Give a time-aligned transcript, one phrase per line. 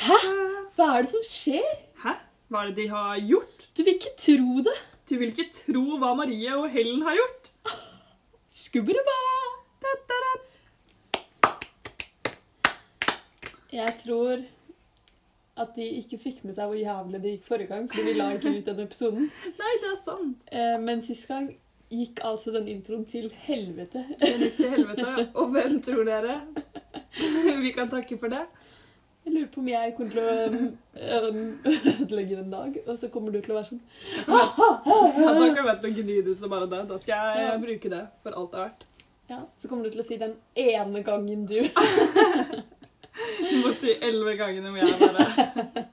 [0.00, 0.16] Hæ?
[0.78, 1.74] Hva er det som skjer?
[2.00, 2.14] Hæ?
[2.48, 3.66] Hva er det de har gjort?
[3.76, 4.76] Du vil ikke tro det.
[5.10, 7.50] Du vil ikke tro hva Marie og Helen har gjort.
[8.48, 9.18] Skubbaduba.
[13.72, 14.40] Jeg tror
[15.62, 18.30] at de ikke fikk med seg hvor jævlig det gikk forrige gang, fordi vi la
[18.38, 19.28] ikke ut den episoden.
[19.60, 20.48] Nei, det er sant.
[20.80, 21.52] Men sist gang
[21.92, 24.00] gikk altså den introen til helvete.
[24.20, 25.08] Den gikk til helvete.
[25.38, 26.34] Og hvem tror dere?
[27.62, 28.44] Vi kan takke for det.
[29.22, 30.28] Jeg lurer på om jeg kommer til å
[32.02, 33.82] ødelegge en dag, og så kommer du til å være sånn
[34.26, 36.80] Ja, da kan jeg vente å gni det som bare det.
[36.90, 38.82] Da skal jeg bruke det for alt det er verdt.
[39.30, 41.60] Ja, så kommer du til å si den ene gangen du
[43.62, 45.86] Mot de elleve gangene må jeg være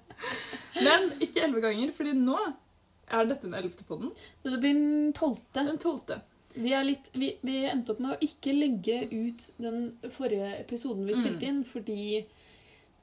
[0.82, 2.34] Men ikke elleve ganger, fordi nå
[3.12, 4.12] er dette den ellevte podden.
[4.44, 5.66] Det blir den tolvte.
[5.66, 6.22] Den tolvte.
[6.56, 11.14] Vi, litt, vi, vi endte opp med å ikke legge ut den forrige episoden vi
[11.14, 11.20] Mm.
[11.24, 12.26] spilte inn, fordi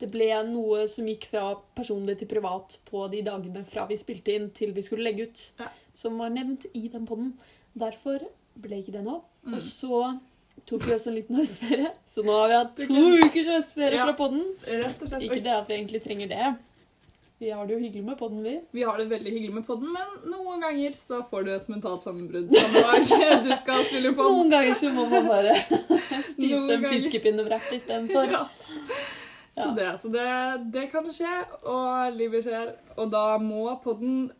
[0.00, 4.34] det ble noe som gikk fra personlig til privat på de dagene fra vi spilte
[4.34, 5.68] inn til vi skulle legge ut, Ja.
[5.94, 7.34] som var nevnt i den podden.
[7.76, 8.26] Derfor
[8.60, 9.22] ble ikke det nå.
[9.46, 9.54] Mm.
[9.54, 10.20] Og så
[10.66, 14.06] tok vi også en liten høstferie, så nå har vi hatt to ukers høstferie Ja.
[14.06, 14.16] fra
[15.06, 15.22] slett.
[15.22, 16.56] Ikke det at vi egentlig trenger det.
[17.38, 18.60] Vi har det jo hyggelig med podden, vi.
[18.72, 22.00] Vi har det veldig hyggelig med podden, men noen ganger så får du et mentalt
[22.00, 24.30] sammenbrudd samme dag du skal spille pod.
[24.32, 25.52] Noen ganger så må man bare
[26.30, 28.32] spise Noen en fiskepinnebrett istedenfor.
[28.32, 28.40] Ja.
[29.52, 30.24] Så, det, så det,
[30.72, 31.34] det kan skje,
[31.68, 32.72] og livet skjer.
[32.96, 34.30] Og da må podden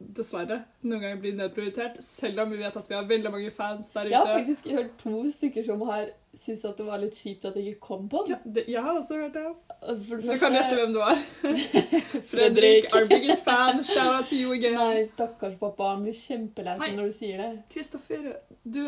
[0.00, 3.90] dessverre noen ganger blir nedprioritert, selv om vi vet at vi har veldig mange fans
[3.92, 4.14] der ute.
[4.14, 7.56] Jeg har faktisk hørt to stykker som har syntes at det var litt kjipt at
[7.58, 8.54] jeg ikke kom på Ja, den.
[8.54, 9.44] det, jeg har også hørt det.
[9.82, 11.22] Det Du kan gjette hvem du er.
[12.32, 12.88] Fredrik.
[12.94, 13.84] Our biggest fan.
[13.84, 14.74] Shout out to you again.
[14.78, 15.90] Nei, stakkars pappa.
[15.94, 17.50] Han blir kjempelei seg når du sier det.
[17.74, 18.30] Kristoffer,
[18.64, 18.84] du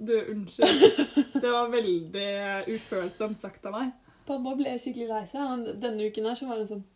[0.00, 0.84] Du, unnskyld.
[1.42, 2.28] Det var veldig
[2.72, 3.90] ufølsomt sagt av meg.
[4.28, 5.66] Pappa ble skikkelig lei seg.
[5.82, 6.86] Denne uken her så var han sånn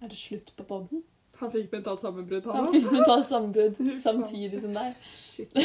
[0.00, 1.02] Er det slutt på podden?
[1.40, 4.94] Han fikk mentalt sammenbrudd, Han han fikk mentalt sammenbrudd samtidig som deg.
[5.14, 5.54] Shit.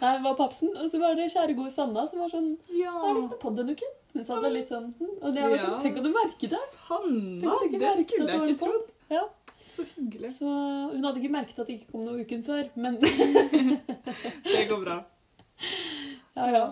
[0.00, 0.72] Nei, det var papsen.
[0.80, 2.92] Og så var det kjære gode Sanna som var sånn Ja.
[2.92, 3.94] Har litt podd denne uken.
[4.14, 6.60] Hun sa det litt sånn hm, Og jeg var sånn Tenk om du merket det!
[6.70, 8.92] Sanna, at du ikke det skulle at det jeg ikke trodd.
[9.12, 9.24] Ja.
[9.74, 10.30] Så hyggelig.
[10.36, 12.68] Så hun hadde ikke merket at det ikke kom noe uken før.
[12.78, 12.98] Men
[14.54, 15.00] Det går bra.
[16.38, 16.64] ja, ja.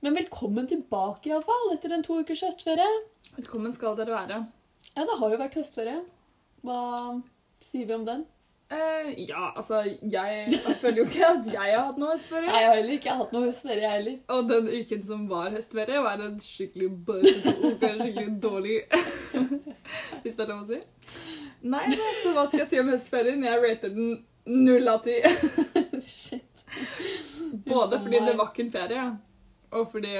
[0.00, 2.88] Men velkommen tilbake, iallfall, etter en to ukers høstferie.
[3.36, 4.38] Velkommen skal dere være.
[4.94, 5.98] Ja, det har jo vært høstferie.
[6.66, 6.82] Hva
[7.64, 8.26] sier vi om den?
[8.70, 12.46] Uh, ja, altså, jeg, jeg føler jo ikke at jeg har hatt noe høstferie.
[12.46, 14.18] Nei, jeg har heller ikke hatt noe høstferie, jeg heller.
[14.30, 17.90] Og den uken som var høstferie, var en skikkelig bøsete uke.
[17.98, 18.76] Skikkelig dårlig
[20.22, 20.78] Hvis det er lov å si.
[21.66, 21.82] Nei,
[22.22, 23.42] så hva skal jeg si om høstferien?
[23.48, 24.12] Jeg rater den
[24.46, 25.16] null av ti.
[26.06, 26.64] Shit.
[27.66, 29.08] Både fordi det var ikke en ferie,
[29.74, 30.14] og fordi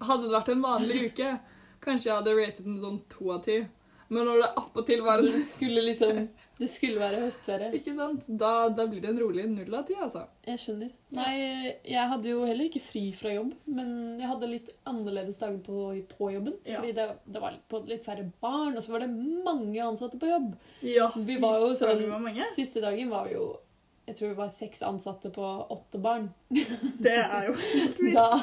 [0.00, 1.34] hadde det vært en vanlig uke,
[1.84, 3.60] kanskje jeg hadde ratet den sånn to av ti.
[4.10, 6.16] Men når det appåtil var Det skulle liksom
[6.58, 7.68] Det skulle være høstferie.
[7.78, 8.24] Ikke sant?
[8.26, 10.24] Da, da blir det en rolig null av ti, altså.
[10.44, 10.90] Jeg skjønner.
[11.16, 11.30] Nei,
[11.88, 15.86] jeg hadde jo heller ikke fri fra jobb, men jeg hadde litt annerledes dager på,
[16.10, 16.58] på jobben.
[16.68, 16.82] Ja.
[16.82, 20.28] Fordi det, det var litt, litt færre barn, og så var det mange ansatte på
[20.28, 20.52] jobb.
[20.84, 22.42] Ja, Vi var jo sånn- var.
[22.52, 23.48] Siste dagen var vi jo
[24.10, 26.28] Jeg tror vi var seks ansatte på åtte barn.
[26.50, 28.16] Det er jo helt vilt.
[28.18, 28.42] Da,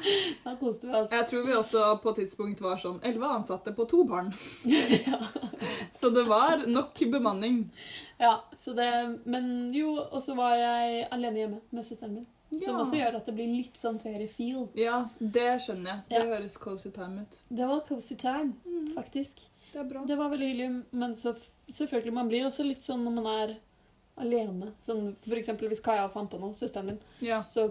[0.44, 1.10] da koste vi oss.
[1.12, 4.32] Jeg tror vi også på et tidspunkt var sånn elleve ansatte på to barn.
[5.90, 7.70] Så det var nok bemanning.
[8.18, 12.26] Ja, så det Men jo, og så var jeg alene hjemme med søsteren min.
[12.60, 14.64] Som også gjør at det blir litt sånn feriefeel.
[14.78, 16.00] Ja, det skjønner jeg.
[16.08, 16.24] Det Ja.
[16.32, 17.36] høres cozy time ut.
[17.48, 18.54] Det var cozy time,
[18.96, 19.44] faktisk.
[19.72, 20.02] Det bra.
[20.04, 21.36] Det var veldig hyggelig, men så
[21.70, 23.56] selvfølgelig, man blir også litt sånn når man er
[24.18, 24.72] alene.
[24.82, 27.44] Sånn for eksempel hvis Kaja fant på noe, søsteren min, Ja.
[27.48, 27.70] så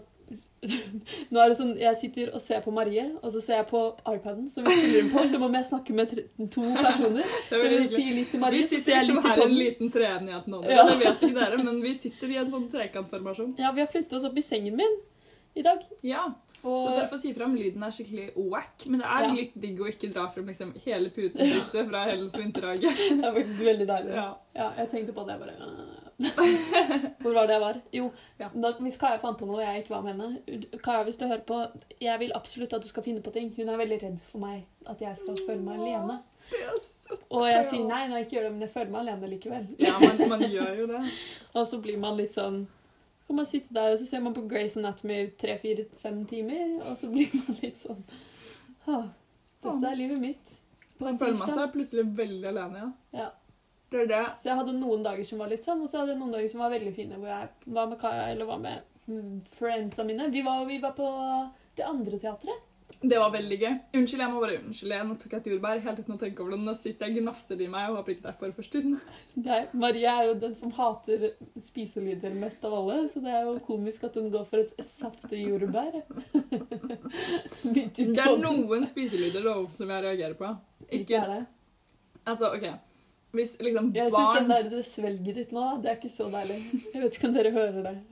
[1.31, 3.79] Nå er det sånn, Jeg sitter og ser på Marie, og så ser jeg på
[4.11, 6.11] iPaden, som vi spiller på, som om jeg snakker med
[6.51, 7.23] to personer.
[7.49, 9.93] Det vil si vi litt til Vi Marie, så sitter liksom her i en liten
[9.93, 10.59] treenighet nå.
[10.67, 10.83] Ja.
[10.89, 13.55] Det vet ikke dere, men vi sitter i en sånn trekantformasjon.
[13.61, 14.99] Ja, vi har flyttet oss opp i sengen min
[15.55, 15.79] i dag.
[16.03, 16.27] Ja,
[16.59, 19.31] så dere får si fra om lyden er skikkelig wack, men det er Ja.
[19.39, 22.91] litt digg å ikke dra frem liksom hele putebrysset fra Hellens vinterhage.
[23.15, 24.11] det er faktisk veldig deilig.
[24.19, 24.27] Ja.
[24.59, 25.55] Ja, jeg tenkte på det, bare.
[26.19, 27.77] Hvor var det jeg var?
[27.95, 28.49] Jo, Ja.
[28.53, 31.45] da, hvis Kaja fant på noe jeg ikke var med henne Kaja, hvis du hører
[31.47, 31.59] på,
[32.03, 33.53] jeg vil absolutt at du skal finne på ting.
[33.55, 36.17] Hun er veldig redd for meg, at jeg skal føle meg alene.
[36.49, 37.23] Det er søtt.
[37.29, 39.67] Og jeg sier nei, nei, ikke gjør det, men jeg føler meg alene likevel.
[39.79, 41.01] Ja, man, man gjør jo det.
[41.55, 42.63] Og så blir man litt sånn
[43.29, 47.11] Kan man sitte der, og så ser man på Grace Anatomy tre-fire-fem timer, og så
[47.13, 47.99] blir man litt sånn
[48.89, 50.55] Dette er livet mitt.
[50.97, 53.19] På Man føler man seg plutselig veldig alene, ja.
[53.21, 53.27] Ja.
[53.89, 54.23] Det det.
[54.37, 56.51] Så jeg hadde noen dager som var litt sånn, og så hadde jeg noen dager
[56.51, 60.29] som var veldig fine, hvor jeg var med Kaja eller var med mm, friendsa mine.
[60.33, 61.09] Vi var, vi var på
[61.79, 62.65] det andre teatret.
[63.01, 63.73] Det var veldig gøy.
[63.95, 64.97] Unnskyld, jeg må bare unnskylde.
[65.07, 66.59] Nå tok jeg et jordbær helt uten å tenke over det.
[66.65, 68.99] Nå sitter jeg og gnafser i meg og håper ikke det er for forstyrrende.
[69.49, 71.29] Jeg, Marie er jo den som hater
[71.63, 75.45] spiselyder mest av alle, så det er jo komisk at hun går for et saftig
[75.45, 76.01] jordbær.
[77.63, 80.51] Det er noen spiselyder da, som jeg reagerer på.
[80.89, 81.41] Ikke Ikke er det.
[82.25, 82.67] Altså, OK.
[83.31, 86.55] Hvis liksom Jeg syns den der det svelget ditt nå, det er ikke så deilig.
[86.93, 87.99] Jeg vet ikke om dere hører det.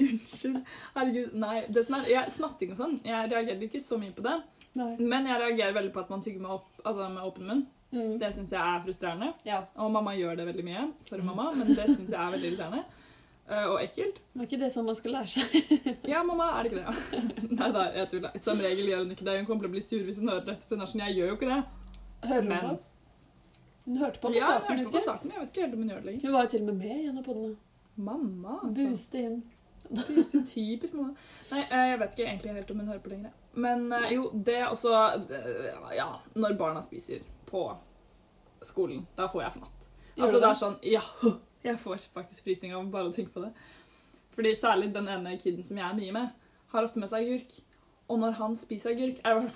[0.00, 0.60] Unnskyld.
[0.94, 1.32] Herregud.
[1.42, 4.36] Nei, det som er jeg, Smatting og sånn, jeg reagerer ikke så mye på det.
[4.78, 4.92] Nei.
[5.02, 7.64] Men jeg reagerer veldig på at man tygger med, opp, altså med åpen munn.
[7.90, 8.14] Mm.
[8.22, 9.32] Det syns jeg er frustrerende.
[9.44, 9.58] Ja.
[9.82, 10.86] Og mamma gjør det veldig mye.
[11.02, 11.28] Sorry, Mm.
[11.32, 12.84] mamma, men det syns jeg er veldig irriterende.
[13.50, 14.20] Eh, og ekkelt.
[14.38, 15.46] Var ikke det sånn man skal lære seg?
[16.12, 16.94] Ja, mamma, er det ikke det?
[17.58, 18.30] Nei da, jeg tuller.
[18.38, 19.34] Som regel gjør hun ikke det.
[19.40, 20.56] Hun kommer til å bli sur hvis hun hører det.
[20.68, 21.60] For hun er sånn, jeg gjør jo ikke det.
[22.30, 22.78] Hører du Men- på?
[23.84, 25.30] Hun hørte på på Ja, hun starten, hørte på starten.
[25.30, 26.26] Jeg vet ikke helt om hun gjør det lenger.
[26.26, 27.56] Hun var jo til og med med i en av podene.
[27.96, 28.88] Mamma, altså.
[28.90, 29.42] Buste inn.
[29.90, 31.14] Er typisk mamma.
[31.50, 33.30] Nei, eh, jeg vet ikke egentlig helt om hun hører på lenger.
[33.52, 37.64] Men eh, jo, det er også eh, Ja, når barna spiser på
[38.62, 39.88] skolen, da får jeg fnatt.
[40.20, 41.02] Altså, det er sånn Ja,
[41.68, 43.54] jeg får faktisk frysninger av bare å tenke på det.
[44.36, 46.28] Fordi særlig den ene kiden som jeg er mye med,
[46.70, 47.58] har ofte med seg agurk.
[48.10, 49.50] Og når han spiser agurk, er det bare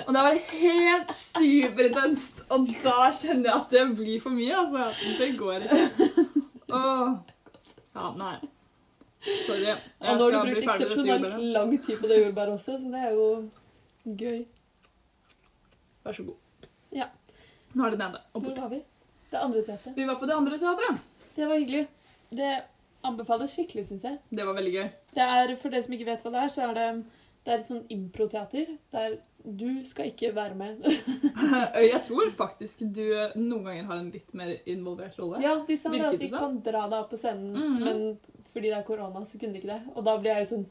[0.06, 2.44] Og det var helt superintenst.
[2.54, 4.86] Og da kjenner jeg at det blir for mye, altså.
[5.18, 5.80] Det går ikke.
[6.70, 7.08] Åh.
[7.96, 8.36] Ja, nei.
[9.20, 9.66] Sorry.
[9.66, 13.02] Jeg Og nå har du brukt eksepsjonelt lang tid på det jordbæret også, så det
[13.08, 13.26] er jo
[14.22, 14.40] gøy.
[16.06, 16.68] Vær så god.
[16.96, 17.10] Ja.
[17.74, 18.22] Nå er det nede.
[18.32, 18.80] Og Hvor var vi?
[19.30, 19.96] Det andre teatret.
[19.96, 21.02] Vi var på det andre teatret.
[21.36, 21.84] Det var hyggelig.
[22.30, 22.52] Det
[23.04, 24.18] anbefales skikkelig, syns jeg.
[24.30, 24.88] Det var veldig gøy.
[25.14, 26.86] Det er, For dere som ikke vet hva det er, så er det,
[27.44, 30.82] det er et sånn improteater der du skal ikke være med.
[31.90, 33.06] Jeg tror faktisk du
[33.40, 35.40] noen ganger har en litt mer involvert rolle.
[35.40, 36.38] Ja, de sa det Virket at de sånn?
[36.44, 37.80] kan dra deg opp på scenen, Mhm.
[37.84, 38.18] men
[38.52, 39.82] fordi det er korona, så kunne de ikke det.
[39.96, 40.70] Og da blir jeg litt sånn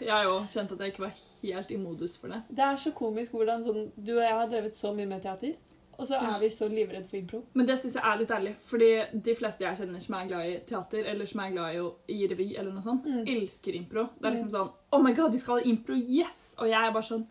[0.00, 2.42] Jeg òg kjente at jeg ikke var helt i modus for det.
[2.48, 5.52] Det er så komisk hvordan sånn Du og jeg har drevet så mye med teater,
[5.98, 7.42] og så er vi så livredde for impro.
[7.54, 8.88] Men det syns jeg er litt ærlig, fordi
[9.28, 12.26] de fleste jeg kjenner som er glad i teater, eller som er glad i, i
[12.30, 13.24] revy, eller noe sånt, Mm.
[13.26, 14.08] elsker impro.
[14.20, 15.94] Det er liksom sånn Oh my god, vi skal ha impro!
[15.94, 16.54] Yes!
[16.58, 17.26] Og jeg er bare sånn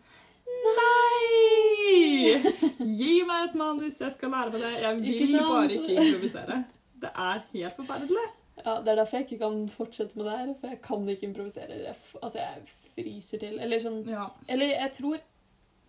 [0.74, 2.40] Nei!
[2.98, 4.72] Gi meg et manus, jeg skal lære meg det.
[4.82, 6.56] Jeg vil ikke bare ikke improvisere.
[7.04, 8.24] Det er helt forferdelig.
[8.64, 11.26] Ja, Det er derfor jeg ikke kan fortsette med det her, for jeg kan ikke
[11.28, 11.78] improvisere.
[11.84, 13.58] Jeg, altså, jeg fryser til.
[13.60, 14.28] Eller sånn Ja.
[14.48, 15.18] Eller jeg tror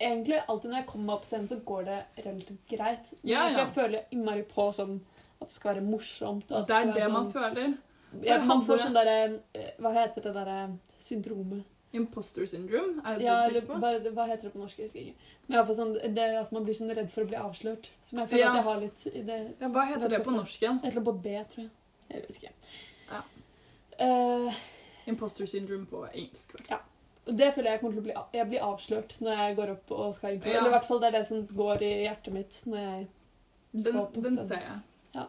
[0.00, 3.12] egentlig alltid når jeg kommer meg opp på scenen, så går det relativt greit.
[3.22, 3.58] Men Ja, ja.
[3.64, 5.00] jeg føler innmari på sånn
[5.40, 6.50] at det skal være morsomt.
[6.52, 7.74] At Det er det være man sånn, føler.
[8.22, 11.64] ja, Man får sånn derre eh, Hva heter det derre syndromet?
[11.96, 13.80] Imposter syndrome, er det det ja, du tenker på?
[13.80, 14.76] bare, hva heter det på norsk?
[14.78, 15.14] Jeg husker ikke.
[15.46, 17.88] Men i hvert fall sånn, det at man blir sånn redd for å bli avslørt.
[18.02, 18.48] Som jeg føler Ja.
[18.50, 20.78] at jeg har litt i det Ja, hva heter det på norsk igjen?
[20.82, 21.70] Et eller annet på B, tror jeg.
[22.10, 22.52] Jeg vet ikke.
[23.12, 23.22] Ja.
[24.00, 24.52] Uh,
[25.06, 26.52] Imposter syndrome på engelsk.
[26.58, 26.66] vel?
[26.76, 26.82] og
[27.26, 30.14] det føler jeg kommer til å bli Jeg blir avslørt når jeg går opp og
[30.14, 30.50] skal impro.
[30.52, 30.60] Ja.
[30.60, 33.06] Eller i hvert fall det er det som går i hjertet mitt når jeg
[33.82, 34.80] skal opp på den ser jeg.
[35.16, 35.28] Ja.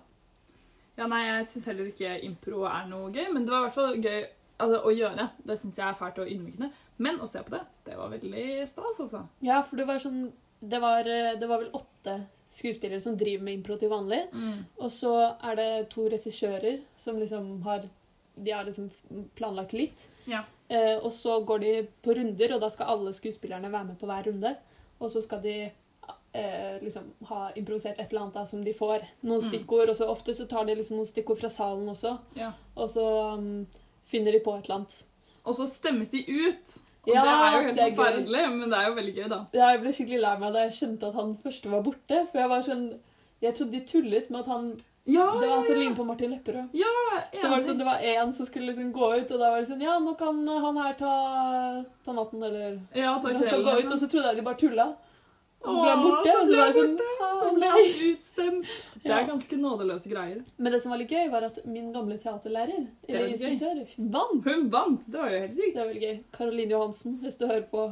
[0.97, 3.77] Ja, nei, jeg syns heller ikke impro er noe gøy, men det var i hvert
[3.77, 5.29] fall gøy altså, å gjøre.
[5.49, 6.69] Det syns jeg er fælt og ydmykende.
[7.05, 9.23] Men å se på det, det var veldig stas, altså.
[9.45, 10.27] Ja, for det var sånn
[10.59, 12.15] det var, eh, det var vel åtte
[12.49, 14.23] skuespillere som driver med impro til vanlig.
[14.81, 15.13] Og så
[15.43, 17.89] er det to regissører som liksom har
[18.37, 18.91] De har liksom
[19.33, 20.03] planlagt litt.
[20.29, 20.43] Ja.
[20.69, 24.05] Eh, og så går de på runder, og da skal alle skuespillerne være med på
[24.09, 24.55] hver runde.
[24.99, 25.53] Og så skal de
[26.33, 29.05] eh, liksom ha improvisert et eller annet da, som de får.
[29.23, 29.47] Noen Mm.
[29.49, 32.17] stikkord, og så ofte så tar de liksom noen stikkord fra salen også.
[32.35, 32.51] Ja.
[32.75, 33.05] Og så
[33.37, 33.65] um,
[34.05, 35.03] finner de på et eller annet.
[35.45, 36.77] Og så stemmes de ut!
[37.07, 39.37] Og Ja, det er jo helt er forferdelig, men det er jo veldig gøy, da.
[39.55, 42.17] Ja, jeg ble skikkelig lei meg da jeg skjønte at han første var borte.
[42.31, 42.87] For jeg var sånn
[43.41, 46.31] Jeg trodde de tullet med at han Ja, Det var så ja, lignet på Martin
[46.35, 46.69] Lepperød.
[46.75, 46.93] ja.
[47.33, 49.61] Så var det sånn, det var én som skulle liksom gå ut, og da var
[49.63, 51.13] det sånn Ja, nå kan han her ta,
[52.05, 53.93] ta natten, eller Ja, ta takk kan gå ut, liksom.
[53.93, 54.87] og så trodde jeg de bare tulla.
[55.57, 56.97] Og så ble han borte, så og så ble sånn
[57.41, 58.73] Så ble han utstemt.
[59.03, 60.43] Det er ganske nådeløse greier.
[60.57, 64.43] Men det som var litt gøy, var at min gamle teaterlærer, er eller instruktør, vant.
[64.45, 65.07] Hun vant!
[65.07, 65.73] Det var jo helt sykt.
[65.73, 66.19] Det var veldig gøy.
[66.37, 67.87] Caroline Johansen, hvis du hører på.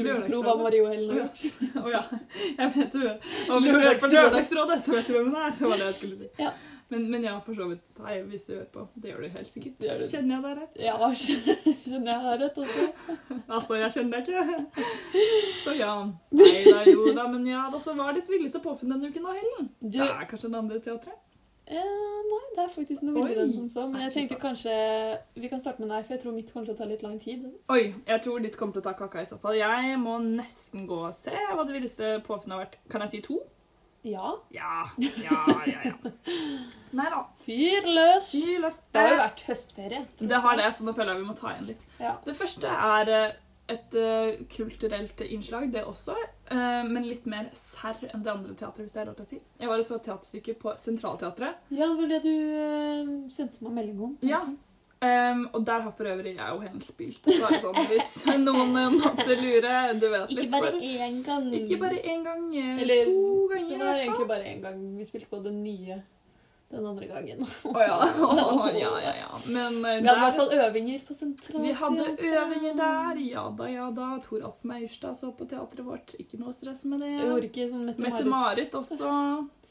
[0.00, 1.20] Du vil ikke tro hva Mario Å har ja.
[1.20, 1.44] gjort.
[1.84, 2.02] Å ja.
[2.48, 4.82] Jeg vet jo Og hvis du hører på Lørdagsrådet.
[4.84, 5.54] Så vet du hvem hun er.
[5.56, 6.30] Det var det jeg skulle si.
[6.40, 6.52] Ja.
[6.90, 7.84] Men, men ja, for så vidt.
[8.02, 8.88] Nei, hvis du hører på.
[8.98, 9.76] Det gjør du helt sikkert.
[9.78, 10.06] Du.
[10.10, 10.80] Kjenner jeg deg rett?
[10.82, 10.96] Ja,
[11.84, 12.86] kjenner jeg deg rett også.
[13.54, 14.88] Altså, jeg kjenner deg ikke.
[15.62, 15.92] Så ja.
[16.34, 17.28] Nei da, jo da.
[17.30, 19.70] Men ja, da så var det ditt villeste påfunn denne uken da, Helen.
[19.78, 21.18] Det er kanskje det andre teatret?
[21.70, 23.86] Eh, nei, det er faktisk noe villere enn som så.
[23.90, 24.74] Men jeg tenkte kanskje
[25.38, 27.16] Vi kan starte med deg, for jeg tror mitt kommer til å ta litt lang
[27.22, 27.46] tid.
[27.72, 29.58] Oi, jeg tror ditt kommer til å ta kaka i så fall.
[29.60, 32.78] Jeg må nesten gå og se hva det villeste påfunnet har vært.
[32.92, 33.40] Kan jeg si to?
[34.02, 34.32] Ja.
[34.48, 35.80] Ja, ja, ja.
[35.84, 36.10] ja.
[36.96, 37.20] Nei da.
[37.44, 38.30] Fyr løs!
[38.32, 38.80] Fyr løs.
[38.88, 40.02] Det har jo vært høstferie.
[40.18, 41.84] Det har det, så nå føler jeg vi må ta igjen litt.
[42.00, 42.14] Ja.
[42.24, 43.38] Det første er eh,
[43.70, 46.16] et uh, kulturelt innslag, det også,
[46.50, 49.28] Uh, men litt mer serr enn det andre teatret, hvis det er lov til å
[49.28, 49.36] si.
[49.60, 51.60] Jeg var og så et teaterstykke på Sentralteatret.
[51.70, 54.16] ja, det var det du uh, sendte meg melding om.
[54.26, 54.40] Ja.
[55.00, 57.22] Um, og der har for øvrig jeg og Helen spilt.
[57.24, 58.16] Bare sånn, hvis
[58.48, 59.76] noen måtte lure.
[60.02, 61.46] Du vet litt, Ikke bare for- én gang.
[61.60, 62.48] Ikke bare én gang,
[62.82, 64.82] Eller, to ganger Det var egentlig bare én gang.
[64.98, 66.02] Vi spilte på det nye
[66.70, 67.40] den andre gangen.
[67.64, 67.96] Å ja.
[68.30, 69.30] Oh, ja, ja, ja.
[69.50, 71.64] Men eh, Vi hadde i hvert fall øvinger på sentralteatret.
[71.66, 73.22] Vi hadde øvinger der.
[73.26, 74.10] Ja da, ja da.
[74.22, 76.14] Toralf Maurstad så på teatret vårt.
[76.22, 77.10] Ikke noe stress med det.
[77.16, 78.04] Jeg ikke Mette-Marit.
[78.06, 79.10] Mette-Marit også.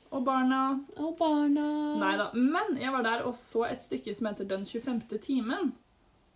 [0.09, 0.61] Og barna.
[0.97, 1.69] Og barna.
[2.01, 2.29] Nei da.
[2.35, 5.03] Men jeg var der og så et stykke som heter Den 25.
[5.23, 5.73] timen.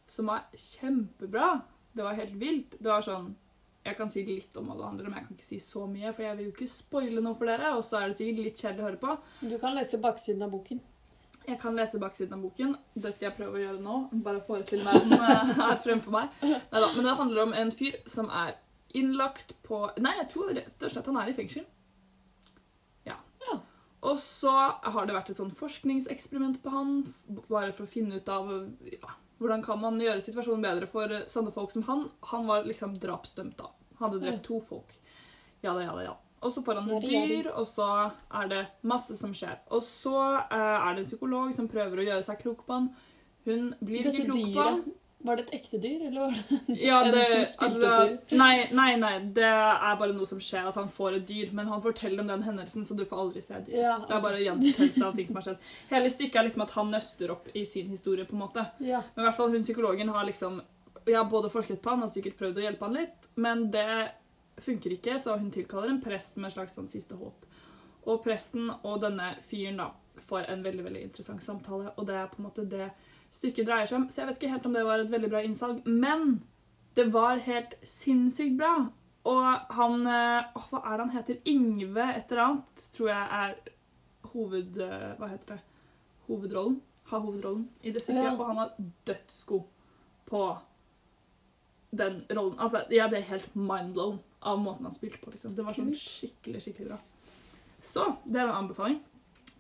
[0.08, 1.58] Som var kjempebra.
[1.94, 2.78] Det var helt vilt.
[2.80, 3.34] Det var sånn
[3.84, 6.24] Jeg kan si litt om alle andre, men jeg kan ikke si så mye, for
[6.24, 7.74] jeg vil jo ikke spoile noe for dere.
[7.76, 9.16] Og så er det sikkert litt kjedelig å høre på.
[9.44, 10.80] Du kan lese baksiden av boken.
[11.44, 12.78] Jeg kan lese baksiden av boken.
[12.96, 13.98] Det skal jeg prøve å gjøre nå.
[14.24, 16.38] Bare forestille meg den eh, her fremfor meg.
[16.44, 18.56] Neida, men det handler om en fyr som er
[18.94, 21.66] innlagt på Nei, jeg tror rett og slett han er i fengsel.
[23.10, 23.18] Ja.
[23.50, 23.58] Ja.
[24.08, 26.96] Og så har det vært et sånn forskningseksperiment på han,
[27.50, 28.54] bare for å finne ut av
[28.88, 32.08] ja, hvordan kan man gjøre situasjonen bedre for eh, sånne folk som han.
[32.32, 33.72] Han var liksom drapsdømt, da.
[34.00, 34.96] Han hadde drept to folk.
[35.64, 36.18] Ja da, ja da, ja.
[36.44, 37.88] Og så får han et dyr, og så
[38.36, 39.62] er det masse som skjer.
[39.72, 42.90] Og så eh, er det en psykolog som prøver å gjøre seg klok på han.
[43.48, 44.84] Hun blir Dette ikke klok på han.
[45.24, 48.68] Var det et ekte dyr, eller var det Ja, En det, som spilte altså, nei,
[48.76, 51.54] nei, nei, det er bare noe som skjer, at han får et dyr.
[51.56, 53.78] Men han forteller om den hendelsen, så du får aldri se dyr.
[53.86, 55.70] Ja, Det er bare gjentakelse av ting som har skjedd.
[55.94, 58.66] Hele stykket er liksom at han nøster opp i sin historie, på en måte.
[58.84, 59.02] Ja.
[59.16, 60.62] Men i hvert fall hun psykologen har liksom
[61.06, 63.88] Jeg har både forsket på han og sikkert prøvd å hjelpe han litt, men det
[64.64, 67.44] funker ikke, så hun tilkaller en prest med et slags sånn siste håp.
[68.08, 69.90] Og presten og denne fyren da
[70.28, 72.88] får en veldig veldig interessant samtale, og det er på en måte det
[73.34, 74.08] stykket dreier seg om.
[74.14, 76.36] Så jeg vet ikke helt om det var et veldig bra innsalg, men
[76.98, 78.74] det var helt sinnssykt bra.
[79.26, 81.38] Og han eh, åh, Hva er det han heter?
[81.48, 83.54] Yngve et eller annet, tror jeg er
[84.34, 84.82] hoved...
[84.84, 85.62] eh, Hva heter det?
[86.28, 86.82] Hovedrollen.
[87.12, 88.24] Har hovedrollen i det stykket.
[88.30, 88.36] Ja.
[88.36, 88.76] Og han var
[89.08, 89.64] dødsgod
[90.30, 90.44] på
[91.94, 92.56] den rollen.
[92.60, 95.32] Altså, jeg ble helt mindblown av måten han spilte på.
[95.34, 95.56] liksom.
[95.56, 97.00] Det var sånn skikkelig, skikkelig bra.
[97.84, 99.00] Så det er en anbefaling.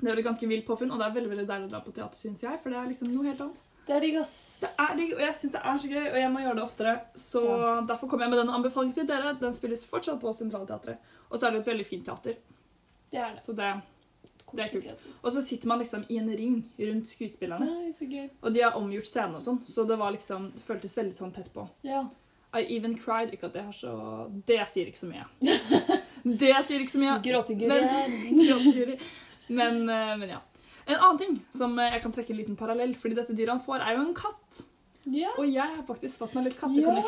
[0.02, 1.94] Det er et ganske vilt påfunn, og det er veldig veldig deilig å dra på
[1.96, 2.60] teater, syns jeg.
[2.64, 3.62] For det er liksom noe helt annet.
[3.88, 4.34] Det er digg, ass.
[4.64, 6.64] Det er digg, og jeg syns det er så gøy, og jeg må gjøre det
[6.64, 6.94] oftere.
[7.20, 7.82] Så Ja.
[7.88, 9.34] derfor kommer jeg med denne anbefalingen til dere.
[9.40, 10.98] Den spilles fortsatt på Sentralteatret.
[11.30, 12.38] Og så er det et veldig fint teater.
[13.12, 13.44] Det er det.
[13.44, 13.82] Så det,
[14.56, 15.08] det er kult.
[15.24, 17.66] Og så sitter man liksom i en ring rundt skuespillerne.
[17.66, 18.30] Nei, så gøy.
[18.42, 21.34] Og de har omgjort scenen og sånn, så det var liksom, det føltes veldig sånn
[21.34, 21.68] tett på.
[21.84, 22.06] Ja.
[22.56, 23.34] I even cried.
[23.34, 25.26] Ikke at det har så Det sier ikke så mye.
[26.40, 27.20] det sier ikke så mye.
[27.26, 29.00] Gråteguri
[29.50, 30.42] Men- Men, eh, ja.
[30.86, 33.62] En annen ting som eh, jeg kan trekke en liten parallell, fordi dette dyret han
[33.62, 34.64] får, er jo en katt.
[35.06, 35.30] Ja.
[35.38, 37.04] Og jeg har faktisk fått meg litt Ja.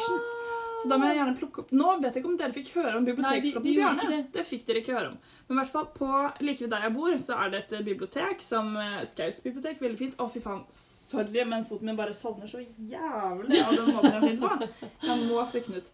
[0.84, 2.98] Så da må jeg gjerne plukke opp Nå vet jeg ikke om dere fikk høre
[2.98, 4.02] om bibliotekskatten de Bjarne.
[4.10, 4.32] det.
[4.34, 5.18] Det fikk dere ikke høre om.
[5.48, 6.10] Men i hvert fall på
[6.42, 8.76] like ved der jeg bor, så er det et eh, bibliotek som
[9.06, 9.80] Skaus bibliotek.
[9.80, 10.16] Veldig fint.
[10.18, 10.66] Å, fy faen.
[10.70, 14.90] Sorry, men foten min bare sovner så jævlig av den måten jeg sitter på.
[15.08, 15.92] Jeg må strekke den ut.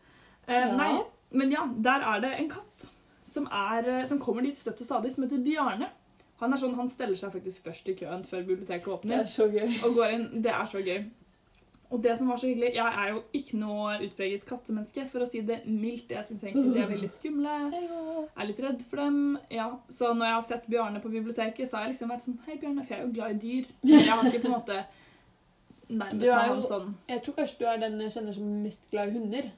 [0.47, 0.75] Eh, Ja.
[0.75, 2.89] Nei, men ja, der er det en katt
[3.23, 5.89] som, er, som kommer dit støtt og stadig, som heter Bjarne.
[6.41, 9.27] Han er sånn, han steller seg faktisk først i køen før biblioteket Det åpner er
[9.29, 9.75] så gøy.
[9.85, 10.29] og går inn.
[10.41, 11.03] Det er så gøy.
[11.91, 15.27] Og det som var så hyggelig Jeg er jo ikke noe utpreget kattemenneske, for å
[15.27, 16.13] si det mildt.
[16.15, 17.55] Jeg syns egentlig de er veldig skumle.
[17.73, 17.89] Jeg
[18.37, 19.37] Er litt redd for dem.
[19.51, 19.67] Ja.
[19.91, 22.55] Så når jeg har sett Bjarne på biblioteket, så har jeg liksom vært sånn Hei,
[22.61, 22.85] Bjarne.
[22.85, 23.65] For jeg er jo glad i dyr.
[23.91, 24.79] Jeg har ikke på en måte
[25.91, 29.11] nærmet meg han sånn Jeg tror kanskje du er den jeg kjenner som mest glad
[29.11, 29.51] i hunder.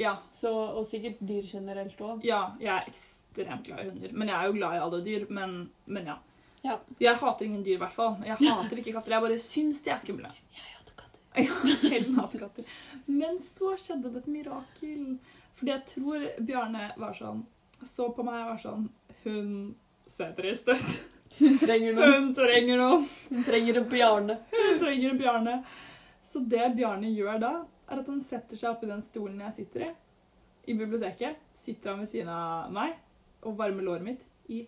[0.00, 0.16] Ja.
[0.28, 2.22] Så, og sikkert dyr generelt òg.
[2.26, 4.12] Ja, jeg er ekstremt glad i hunder.
[4.12, 5.26] Men jeg er jo glad i alle dyr.
[5.30, 5.56] Men,
[5.86, 6.18] men ja.
[6.62, 6.78] Ja.
[7.02, 8.16] Jeg hater ingen dyr, i hvert fall.
[8.26, 9.16] Jeg hater ikke katter.
[9.16, 10.32] Jeg bare syns de er skumle.
[10.52, 12.10] Jeg hater katter.
[12.18, 12.74] Hater katter.
[13.08, 15.06] Men så skjedde det et mirakel.
[15.56, 17.42] Fordi jeg tror Bjarne var sånn
[17.84, 18.86] Så på meg og var sånn
[19.24, 19.50] Hun
[20.08, 20.94] setter i støtt.
[21.38, 22.08] Hun trenger noe.
[22.18, 22.98] Hun trenger noe.
[23.30, 24.36] Hun trenger en Bjarne.
[24.52, 25.54] Hun trenger en Bjarne.
[26.22, 27.52] Så det Bjarne gjør da,
[27.88, 29.90] er at han setter seg opp i den stolen jeg sitter i.
[30.70, 32.94] I biblioteket sitter han ved siden av meg
[33.42, 34.22] og varmer låret mitt
[34.52, 34.62] i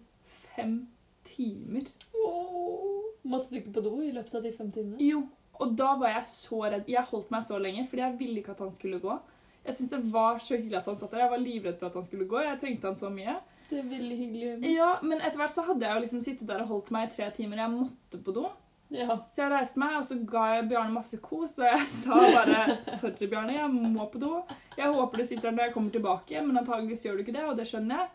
[0.55, 0.81] fem
[1.27, 1.87] timer.
[2.17, 3.05] Wow.
[3.25, 4.99] Måtte du ikke på do i løpet av de fem timene?
[5.03, 5.23] Jo,
[5.63, 6.91] og da var jeg så redd.
[6.91, 9.17] Jeg holdt meg så lenge, fordi jeg ville ikke at han skulle gå.
[9.65, 11.23] Jeg syntes det var så hyggelig at han satt der.
[11.25, 12.41] Jeg var livredd for at han skulle gå.
[12.45, 13.39] Jeg trengte han så mye.
[13.71, 14.75] Det er veldig hyggelig.
[14.75, 17.15] Ja, Men etter hvert så hadde jeg jo liksom sittet der og holdt meg i
[17.15, 17.63] tre timer.
[17.63, 18.45] Jeg måtte på do.
[18.91, 19.17] Ja.
[19.29, 21.59] Så jeg reiste meg, og så ga jeg Bjarne masse kos.
[21.59, 24.43] Og jeg sa bare 'Sorry, Bjarne, jeg må på do'.
[24.77, 27.45] Jeg håper du sitter der når jeg kommer tilbake, men antageligvis gjør du ikke det,
[27.45, 28.09] og det skjønner jeg.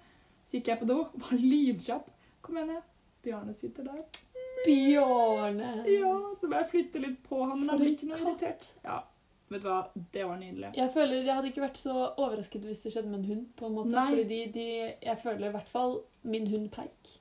[0.45, 2.09] Så gikk jeg på do, var lydkjapp.
[2.41, 2.83] Kom igjen, jeg.
[3.23, 4.03] Bjarne sitter der.
[4.65, 5.69] Bjørne.
[5.87, 8.65] Ja, så må jeg flytte litt på han, men han blir ikke noe irritert.
[8.83, 9.01] Ja,
[9.51, 9.79] vet du hva?
[10.13, 10.71] Det var nydelig.
[10.77, 13.45] Jeg føler Jeg hadde ikke vært så overrasket hvis det skjedde med en hund.
[13.59, 13.93] på en måte.
[13.95, 14.07] Nei.
[14.11, 14.65] Fordi de, de,
[15.07, 17.13] jeg føler i hvert fall min hund Peik.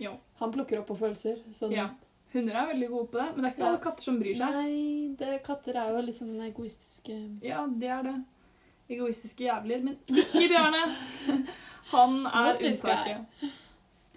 [0.00, 0.14] Ja.
[0.40, 1.40] Han plukker opp på følelser.
[1.56, 1.88] Sånn, Ja.
[2.32, 3.68] Hunder er veldig gode på det, men det er ikke Ja.
[3.72, 4.52] alle katter som bryr seg.
[4.54, 8.14] Nei, det, katter er jo litt sånn egoistiske Ja, det er det.
[8.90, 10.84] Egoistiske jævler, men ikke Bjarne.
[11.90, 13.50] Han er unntaket.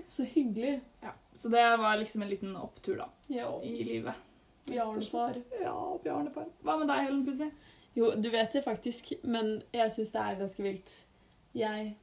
[0.08, 0.76] Så hyggelig.
[1.02, 4.14] Ja, så det var liksom en liten opptur da, Ja, i livet.
[4.68, 5.42] Bjarnefar.
[5.62, 6.46] Ja, Bjarnefar.
[6.64, 7.50] Hva med deg, Helen Pussy?
[7.96, 10.94] Jo, du vet det faktisk, men jeg syns det er ganske vilt.
[11.54, 11.96] Jeg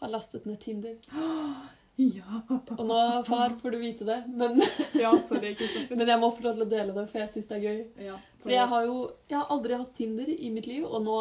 [0.00, 0.96] har lastet ned Tinder.
[2.00, 2.40] Ja.
[2.48, 4.60] Og nå, far, får du vite det, men,
[4.96, 5.52] Ja, sorry,
[5.90, 7.80] men jeg må få lov til å dele det, for jeg syns det er gøy.
[8.06, 11.18] Ja, Fordi jeg har jo jeg har aldri hatt Tinder i mitt liv, og nå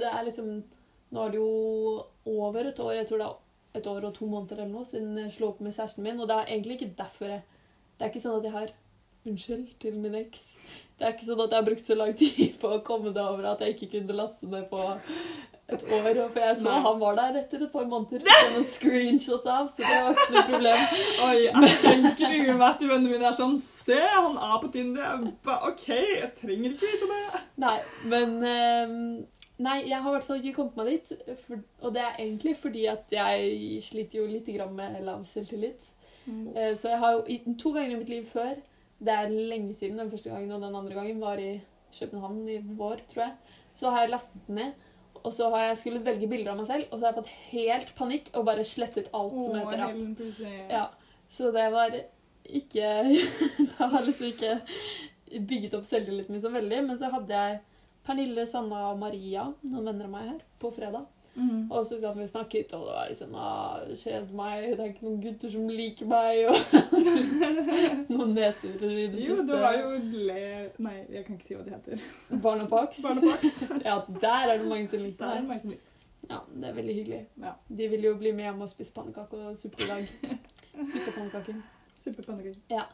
[0.00, 0.60] det er liksom
[1.10, 1.46] Nå er det jo
[2.30, 5.16] over et år, jeg tror det er et år og to måneder eller noe, siden
[5.18, 7.40] jeg slo opp med kjæresten min, og det er egentlig ikke derfor jeg
[7.96, 8.70] Det er ikke sånn at jeg har
[9.28, 10.44] Unnskyld til min eks.
[10.96, 13.24] Det er ikke sånn at jeg har brukt så lang tid på å komme det
[13.24, 14.80] over at jeg ikke kunne laste ned på
[15.70, 16.06] et år.
[16.32, 16.78] For jeg så Nei.
[16.84, 18.24] han var der etter et par måneder.
[18.26, 20.86] Det noen screenshots av, så det var ikke noe problem.
[21.26, 25.28] Oi, jeg gruer meg til vennene mine er sånn Se, han er på Tinder.
[25.70, 27.44] OK, jeg trenger ikke vite det.
[27.64, 27.76] Nei,
[28.12, 28.98] men ehm,
[29.60, 31.10] Nei, jeg har i hvert fall ikke kommet meg dit.
[31.44, 35.90] For, og det er egentlig fordi at jeg sliter jo litt grann med lav selvtillit.
[36.30, 38.56] Eh, så jeg har jo to ganger i mitt liv før
[39.00, 39.98] Det er lenge siden.
[39.98, 41.54] Den første gangen og den andre gangen var i
[41.96, 43.58] København i vår, tror jeg.
[43.80, 44.86] Så har jeg lastet den ned.
[45.20, 47.34] Og så har jeg skulle velge bilder av meg selv, og så har jeg fått
[47.50, 49.98] helt panikk og bare slettet alt som Å, heter app.
[50.72, 50.84] Ja,
[51.28, 51.96] så det var
[52.48, 52.92] ikke
[53.58, 54.54] Det har liksom ikke
[55.46, 56.80] bygget opp selvtilliten min så veldig.
[56.88, 57.60] Men så hadde jeg
[58.06, 61.04] Pernille, Sanna og Maria, noen venner av meg her, på fredag.
[61.40, 61.60] Mhm.
[61.72, 64.90] Og så satt vi og snakket, og det var liksom ah, 'Kjent meg, det er
[64.92, 66.56] ikke noen gutter som liker meg, og
[68.12, 69.46] noen nedturer i det Jo, siste.
[69.52, 69.92] du har jo
[70.28, 70.40] le...
[70.78, 72.04] Nei, jeg kan ikke si hva det heter.
[72.42, 73.00] Barnepax.
[73.06, 73.60] Barnepax.
[73.88, 75.48] ja, der er det mange som Det liker er meg.
[75.48, 75.86] mange som liker.
[76.30, 77.20] Ja, det er veldig hyggelig.
[77.42, 77.52] Ja.
[77.68, 80.12] De vil jo bli med hjem og spise pannekaker og suppe i dag.
[82.00, 82.84] Suppe og Ja.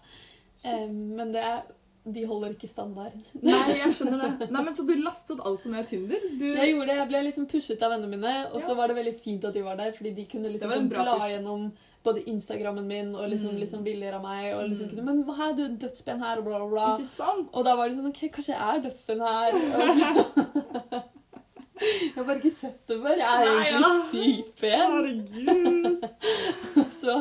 [0.64, 1.60] Eh, men det er,
[2.06, 3.24] de holder ikke standarden.
[3.42, 4.50] Nei, jeg skjønner det.
[4.54, 6.22] Nei, men Så du lastet alt som er Tinder?
[6.38, 6.44] Du...
[6.54, 8.74] Jeg gjorde det, jeg ble liksom pushet av vennene mine, og så Ja.
[8.78, 11.30] var det veldig fint at de var der, fordi de kunne liksom sånn bla push.
[11.32, 11.72] gjennom
[12.06, 13.60] både Instagrammen min og liksom, Mm.
[13.64, 14.94] liksom bilder av meg, og liksom Mm.
[14.94, 16.86] kunne Men her, du er dødspenn her, og bla, bla, bla.
[16.96, 17.48] Ikke sant?
[17.52, 19.50] Og da var det sånn OK, kanskje jeg er dødsben her.
[19.98, 20.06] Så,
[21.76, 23.16] jeg har bare ikke sett det før.
[23.18, 23.90] Jeg er Nei, egentlig ja.
[24.12, 24.94] sykt pen.
[24.94, 26.08] Herregud.
[27.00, 27.16] Så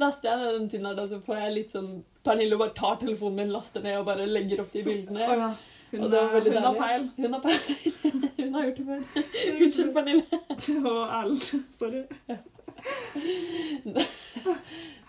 [0.00, 1.92] laster jeg den Tinderen, og så får jeg litt sånn
[2.24, 5.28] Pernille bare tar telefonen min, laster ned og bare legger opp de Så- bildene.
[5.28, 5.50] Å ja.
[5.94, 7.02] Hun, Og det var veldig hun har peil.
[7.16, 7.58] Hun har peil.
[8.40, 9.02] Hun har gjort det før.
[9.62, 10.24] Unnskyld, Pernille.
[10.90, 11.44] Og Erlend.
[11.70, 12.00] Sorry.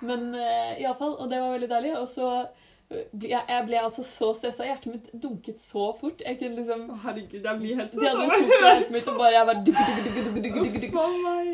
[0.06, 1.94] Men uh, iallfall, og det var veldig deilig.
[1.98, 2.65] Og så eh,
[3.22, 4.66] jeg, jeg ble altså så stressa.
[4.68, 6.22] Hjertet mitt dunket så fort.
[6.26, 9.34] Jeg kunne liksom Å, herregud, jeg blir helt De hadde tok hjertet mitt, og bare
[9.36, 11.00] jeg bare duk, duk, duk, duk.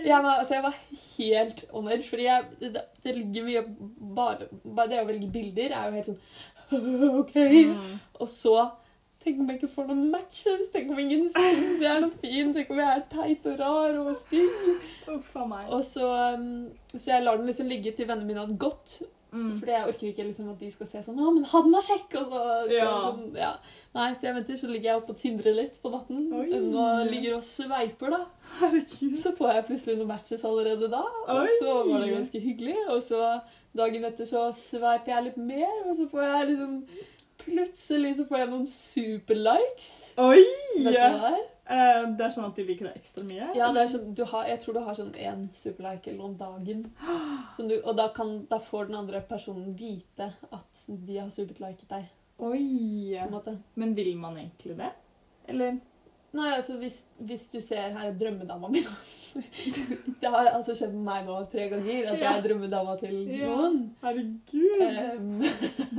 [0.06, 3.65] Jeg altså jeg var helt on edge, fordi jeg, det, det ligger mye
[4.19, 6.21] bare, bare det å velge bilder er jo helt sånn
[7.21, 7.36] OK.
[7.38, 7.97] Mm.
[8.21, 8.56] Og så
[9.21, 10.63] Tenk om jeg ikke får noen matches?
[10.73, 12.49] Tenk om ingen syns jeg er noe fin?
[12.56, 14.63] Tenk om jeg er teit og rar og stygg?
[15.06, 15.19] Oh.
[15.75, 18.95] Og så, um, så jeg lar den liksom ligge til vennene mine hadde gått.
[19.31, 19.51] Mm.
[19.59, 22.15] Fordi jeg orker ikke liksom at de skal se sånn 'Å, men han er kjekk!'
[22.19, 22.87] Og så, Ja.
[23.11, 23.53] sånn, ja.
[23.95, 26.33] Nei, så jeg venter, så ligger jeg oppe og tindrer litt på natten.
[26.33, 26.49] Oi.
[26.51, 28.25] Og ligger og sveiper, da.
[28.59, 29.17] Herregud.
[29.17, 31.03] Så får jeg plutselig noen matches allerede da.
[31.27, 31.47] Og Oi.
[31.61, 32.77] så var det ganske hyggelig.
[32.89, 33.41] Og så
[33.75, 36.83] dagen etter så sveiper jeg litt mer, og så får jeg liksom
[37.41, 40.13] Plutselig så får jeg noen superlikes.
[40.77, 41.45] Vet du hva det er?
[41.71, 43.45] Eh, det er sånn at de liker det ekstra mye?
[43.55, 46.81] Ja, det sånn, du har, jeg tror du har sånn én superlike eller om dagen.
[47.55, 51.88] Som du, og da, kan, da får den andre personen vite at de har superliket
[51.93, 52.10] deg.
[52.41, 53.15] Oi!
[53.75, 54.91] Men vil man egentlig det?
[55.47, 55.79] Eller?
[56.34, 58.79] Nei, altså hvis, hvis du ser her er drømmedama mi
[60.21, 62.31] Det har altså skjedd med meg nå tre ganger at jeg Ja.
[62.38, 63.49] er drømmedama til Ja.
[63.51, 63.81] noen.
[64.03, 64.86] Herregud,
[65.17, 65.41] Um,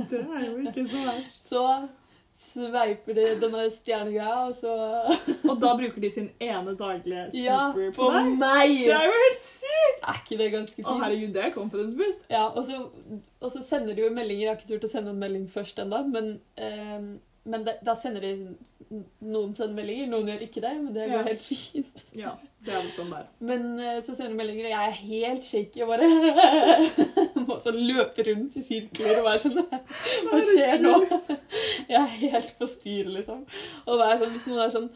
[0.09, 1.43] det er jo ikke så verst.
[1.51, 1.61] så
[2.33, 4.71] sveiper de denne stjernegreia, og så
[5.51, 8.31] Og da bruker de sin ene daglige Ja, super på på deg?
[8.41, 8.73] meg!
[8.87, 9.99] Det er jo helt sykt!
[10.09, 10.87] Er ikke det ganske fint?
[10.89, 12.25] Å, herregud, det er confidence boost.
[12.33, 12.79] Ja, og så,
[13.39, 14.47] og så sender de jo meldinger.
[14.47, 17.05] Jeg har ikke turt å sende en melding først ennå, men, eh,
[17.53, 18.33] men de, da sender de
[19.25, 21.23] Noen sender meldinger, noen gjør ikke det, men det går Ja.
[21.31, 22.03] helt fint.
[22.13, 22.33] Ja,
[22.63, 23.23] det er sånn der.
[23.43, 26.07] Men eh, så sender hun meldinger, og jeg er helt shaky og bare
[27.47, 29.57] Må så løpe rundt i sirkler og være sånn
[30.29, 30.93] Hva skjer nå?
[31.89, 33.41] Jeg er helt på styr, liksom.
[33.87, 34.87] Og være sånn, hvis noen er sånn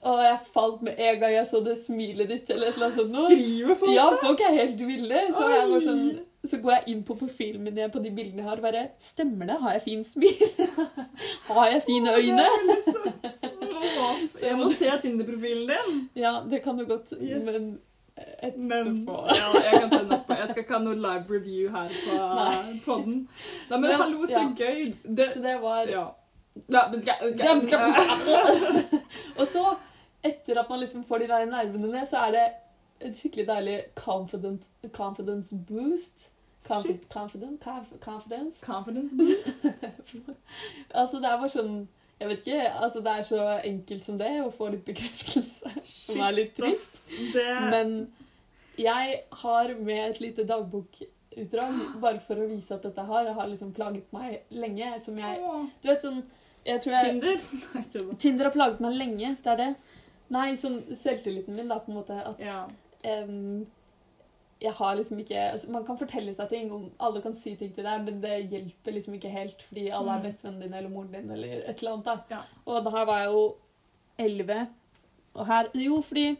[0.00, 3.14] Å, jeg falt med en gang jeg så det smilet ditt, eller annet sånt.
[3.14, 3.30] noe.
[3.30, 5.22] Skriver folk Ja, folk er helt ville.
[5.36, 5.46] Så
[5.86, 6.04] sånn
[6.40, 9.50] så går jeg inn på profilen min på de bildene jeg har, og bare Stemmer
[9.50, 9.58] det?
[9.60, 10.40] Har jeg fin smil?
[11.52, 12.36] har jeg fine øyne?
[12.40, 13.26] Det er veldig søtt.
[14.00, 16.00] Åh, Så Jeg må se Tinder-profilen din.
[16.16, 17.44] Ja, det kan du godt, Yes.
[17.46, 17.80] men
[18.42, 20.30] etterpå Men ja, jeg kan tenne opp.
[20.30, 22.16] Jeg skal ikke ha noe live review her på
[22.84, 23.20] poden.
[23.70, 24.48] Nei, men Men, hallo, så ja.
[24.56, 24.94] gøy.
[25.16, 26.06] Det, Så det var ja.
[26.68, 28.98] Men skal, skal, skal-
[29.40, 29.62] Og så,
[30.24, 32.46] etter at man liksom får de der nervene ned, så er det
[33.00, 36.26] et skikkelig deilig confident, confidence boost.
[36.68, 38.60] Confident, conf confidence.
[38.66, 39.64] Confidence boost.
[41.00, 41.78] altså, det er bare sånn
[42.20, 42.64] Jeg vet ikke.
[42.84, 45.70] altså Det er så enkelt som det å få litt bekreftelse.
[45.90, 47.06] Som er litt trist.
[47.32, 47.94] Det, Men
[48.80, 53.72] jeg har med et lite dagbokutdrag, bare for å vise at dette har, har liksom
[53.76, 54.92] plaget meg lenge.
[55.00, 55.40] Som jeg
[55.82, 56.22] Du vet sånn
[56.66, 58.14] jeg tror jeg, Tinder?
[58.22, 59.32] Tinder har plaget meg lenge.
[59.40, 59.70] Det er det.
[60.30, 62.18] Nei, sånn selvtilliten min, da, på en måte.
[62.20, 62.66] At Ja.
[63.02, 63.64] em,
[64.60, 67.72] jeg har liksom ikke altså, Man kan fortelle seg ting, og alle kan si ting
[67.74, 70.26] til deg, men det hjelper liksom ikke helt, fordi alle er Mm.
[70.26, 72.04] bestevennen din eller moren din eller et eller annet.
[72.04, 72.16] da.
[72.30, 72.40] Ja.
[72.66, 73.54] Og da her var jeg jo
[74.18, 74.68] elleve.
[75.34, 76.36] Og her Jo, fordi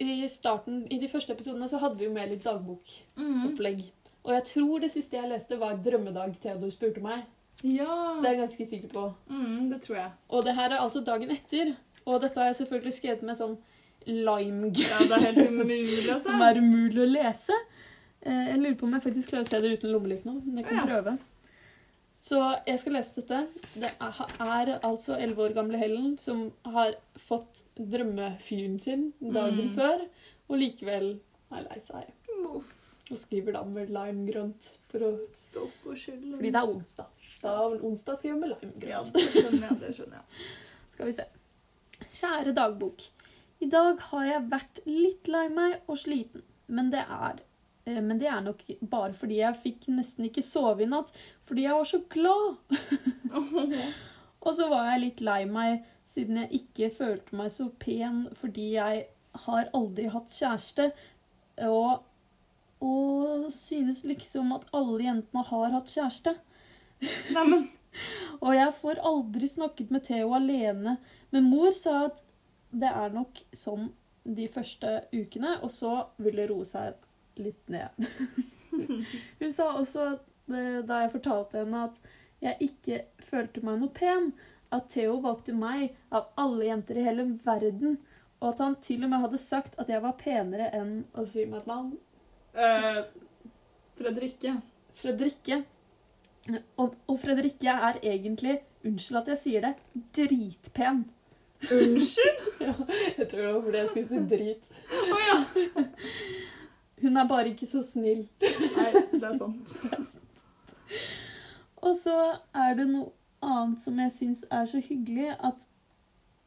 [0.00, 3.76] i starten, i de første episodene, så hadde vi jo med litt dagbokopplegg.
[3.76, 3.92] Mm.
[4.24, 7.22] Og jeg tror det siste jeg leste, var 'Drømmedag Theodor spurte meg'.
[7.64, 8.18] ja.
[8.20, 9.14] Det er jeg ganske sikker på.
[9.28, 10.10] Mm, det tror jeg.
[10.28, 11.76] Og det her er altså dagen etter.
[12.06, 13.56] Og dette har jeg selvfølgelig skrevet med sånn
[14.06, 16.24] lime Ja, det er helt umulig å se.
[16.28, 17.52] som er umulig å lese.
[18.22, 20.40] Eh, Jeg lurer på om jeg faktisk klarer å se det uten lommelykt nå.
[20.44, 20.86] Men jeg kan Ja.
[20.86, 21.18] prøve.
[22.20, 23.46] Så jeg skal lese dette.
[23.78, 29.74] Det er, altså elleve år gamle Helen som har fått drømmefyren sin dagen Mm.
[29.74, 30.00] før,
[30.48, 31.20] og likevel
[31.52, 32.06] er lei seg.
[33.08, 34.76] Og skriver da med limegrønt.
[34.88, 36.32] For å, Stå og skylden.
[36.34, 37.06] fordi det er onsdag.
[37.42, 38.56] Da onsdag skriver med Ja,
[39.02, 39.12] limegrønt.
[39.12, 39.78] det skjønner jeg.
[39.80, 40.24] Det skjønner jeg.
[40.90, 41.24] Skal vi se.
[42.10, 43.02] Kjære dagbok.
[43.62, 47.40] I dag har jeg vært litt lei meg og sliten, men det er
[47.86, 51.12] eh, men det er nok bare fordi jeg fikk nesten ikke sove i natt,
[51.48, 52.58] fordi jeg var så glad.
[54.46, 58.66] Og så var jeg litt lei meg siden jeg ikke følte meg så pen fordi
[58.76, 59.00] jeg
[59.46, 60.92] har aldri hatt kjæreste,
[61.66, 62.04] og,
[62.84, 66.36] og synes liksom at alle jentene har hatt kjæreste.
[67.34, 67.66] Neimen,
[68.44, 70.96] Og jeg får aldri snakket med Theo alene.
[71.32, 72.22] Men mor sa at
[72.76, 73.90] det er nok sånn
[74.26, 76.96] de første ukene, og så vil det roe seg
[77.40, 78.08] litt ned.
[79.40, 82.00] Hun sa også eh, da jeg fortalte henne at
[82.42, 84.32] jeg ikke følte meg noe pen,
[84.74, 88.00] at Theo valgte meg av alle jenter i hele verden,
[88.42, 91.46] og at han til og med hadde sagt at jeg var penere enn å si
[91.48, 91.94] meg et navn.
[92.56, 93.06] Uh,
[93.96, 94.58] Fredrikke.
[94.96, 95.62] Fredrikke.
[96.76, 99.72] Og, og Fredrikke er egentlig, unnskyld at jeg sier det,
[100.18, 101.06] dritpen.
[101.72, 102.40] Unnskyld?
[103.18, 104.64] Jeg tror det var fordi jeg skulle si drit.
[105.12, 105.84] Oh, ja.
[107.02, 108.26] Hun er bare ikke så snill.
[108.76, 110.16] Nei, det er sant.
[111.76, 112.16] Og så
[112.54, 113.10] er det noe
[113.44, 115.66] annet som jeg syns er så hyggelig, at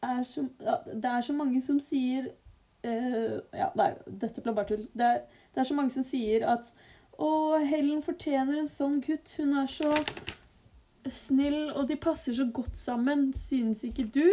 [0.04, 2.30] er så, ja, det er så mange som sier
[2.88, 4.88] uh, Ja, nei, dette ble bare tull.
[4.95, 5.22] Det er,
[5.54, 6.72] det er så mange som sier at
[7.19, 9.34] Å, Helen fortjener en sånn gutt.
[9.36, 9.91] Hun er så
[11.12, 13.30] snill, og de passer så godt sammen.
[13.36, 14.24] Synes ikke du?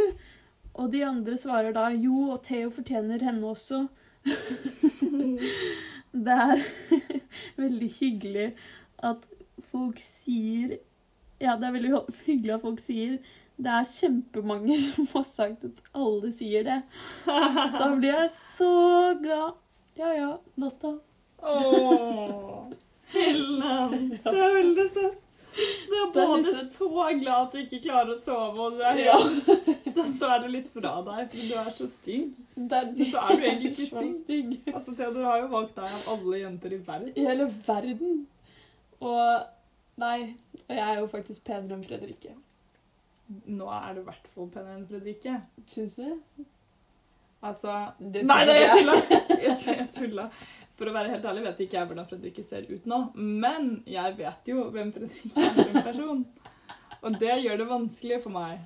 [0.77, 3.87] Og de andre svarer da jo, og Theo fortjener henne også.
[6.17, 6.61] Det er
[7.63, 8.47] veldig hyggelig
[9.05, 9.27] at
[9.71, 10.79] folk sier
[11.43, 11.91] Ja, det er veldig
[12.25, 13.19] hyggelig at folk sier
[13.61, 16.79] Det er kjempemange som har sagt at alle sier det.
[17.27, 18.71] Da blir jeg så
[19.21, 19.61] glad.
[20.01, 20.95] Ja ja, natta.
[23.13, 24.11] Helen.
[24.25, 25.23] Det er veldig søtt.
[25.57, 26.89] Så du er både så
[27.21, 29.15] glad at du ikke klarer å sove, og du er Ja.
[29.17, 32.39] helt, og så er du litt fra deg, for du er så stygg.
[32.57, 34.15] Er, Men så er du egentlig ikke stygg.
[34.23, 34.55] stygg.
[34.75, 37.13] Altså, Theodor har jo valgt deg av alle jenter i verden.
[37.17, 38.25] I hele verden.
[39.01, 39.53] Og
[39.97, 40.35] Nei,
[40.67, 42.35] og jeg er jo faktisk penere enn Fredrikke.
[43.49, 45.39] Nå er du i hvert fall penere enn Fredrikke.
[45.73, 46.45] Syns du?
[47.47, 48.77] Altså Det Nei, det nei, jeg jeg.
[48.83, 48.97] tulla!
[49.47, 50.27] Jeg, jeg tulla.
[50.77, 54.17] For å være helt ærlig vet ikke jeg hvordan Fredrikke ser ut nå, men jeg
[54.19, 56.23] vet jo hvem Fredrikke er som person.
[57.07, 58.61] Og det gjør det vanskelig for meg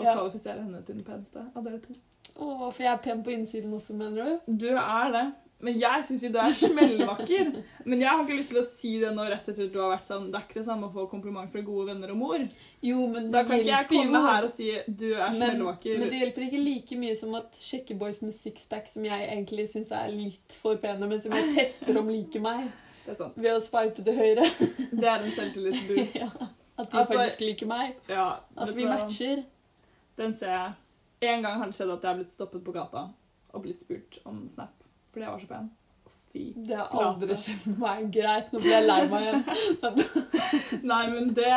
[0.00, 0.16] å Ja.
[0.16, 1.94] kvalifisere henne til den peneste av dere to.
[2.40, 4.58] Å, for jeg er pen på innsiden også, mener du?
[4.66, 5.28] Du er det.
[5.60, 7.48] Men jeg syns jo du er smellvakker.
[7.84, 9.90] Men jeg har ikke lyst til å si det nå rett etter at du har
[9.92, 12.44] vært sånn Det er ikke det samme å få kompliment fra gode venner og mor.
[12.80, 14.22] Jo, men det Da kan ikke jeg komme jo.
[14.24, 15.98] her og si du er smellvakker.
[16.00, 19.92] men det hjelper ikke like mye som at sjekkeboys med sixpack, som jeg egentlig syns
[19.92, 22.70] er litt for pene, men som jeg tester om liker meg
[23.04, 23.36] Det er sant.
[23.36, 24.48] ved å swipe til høyre.
[24.96, 26.16] Det er en selvtillitsboost.
[26.24, 26.30] ja,
[26.80, 27.96] at de Altså, faktisk liker meg.
[28.08, 29.44] Ja, At vi matcher.
[30.20, 30.72] Den ser jeg.
[31.30, 33.08] En gang har det skjedd at jeg har blitt stoppet på gata
[33.50, 34.76] og blitt spurt om Snap
[35.10, 35.70] fordi jeg var så pen.
[36.30, 36.42] Fy.
[36.68, 38.04] Det har aldri skjedd meg.
[38.14, 39.40] Greit, nå blir jeg lei meg igjen.
[40.92, 41.48] Nei, men det,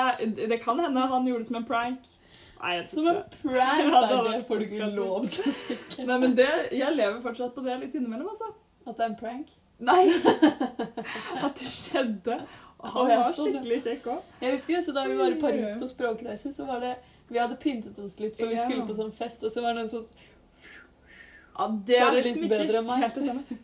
[0.49, 2.07] det kan hende han gjorde det som en prank.
[2.63, 3.83] Nei, jeg Som en prank.
[3.93, 5.77] Ja, det det folk får du ikke lov til.
[6.07, 8.49] Nei, men det, jeg lever fortsatt på det litt innimellom, altså.
[8.87, 9.53] At det er en prank.
[9.83, 10.01] Nei!
[11.45, 12.41] At det skjedde.
[12.83, 14.37] Og han var skikkelig kjekk òg.
[14.41, 16.97] Jeg husker så Da vi var i Paris på språkreise, så var det
[17.29, 18.65] Vi hadde pyntet oss litt, for vi Ja.
[18.67, 20.09] skulle på sånn fest, og så var det en sånn
[21.57, 23.57] Ja, det er Bare litt som ikke helt det samme.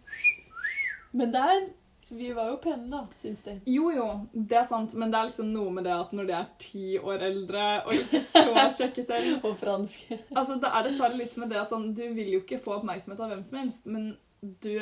[1.12, 1.70] Men der
[2.12, 3.54] Vi var jo pene, da, syns de.
[3.70, 6.34] Jo, jo, det er sant, men det er liksom noe med det at når de
[6.34, 8.42] er ti år eldre og ikke så
[8.80, 10.18] kjekke selv Og franske.
[10.36, 13.20] Altså, Det er dessverre litt med det at sånn, du vil jo ikke få oppmerksomhet
[13.22, 14.80] av hvem som helst, men du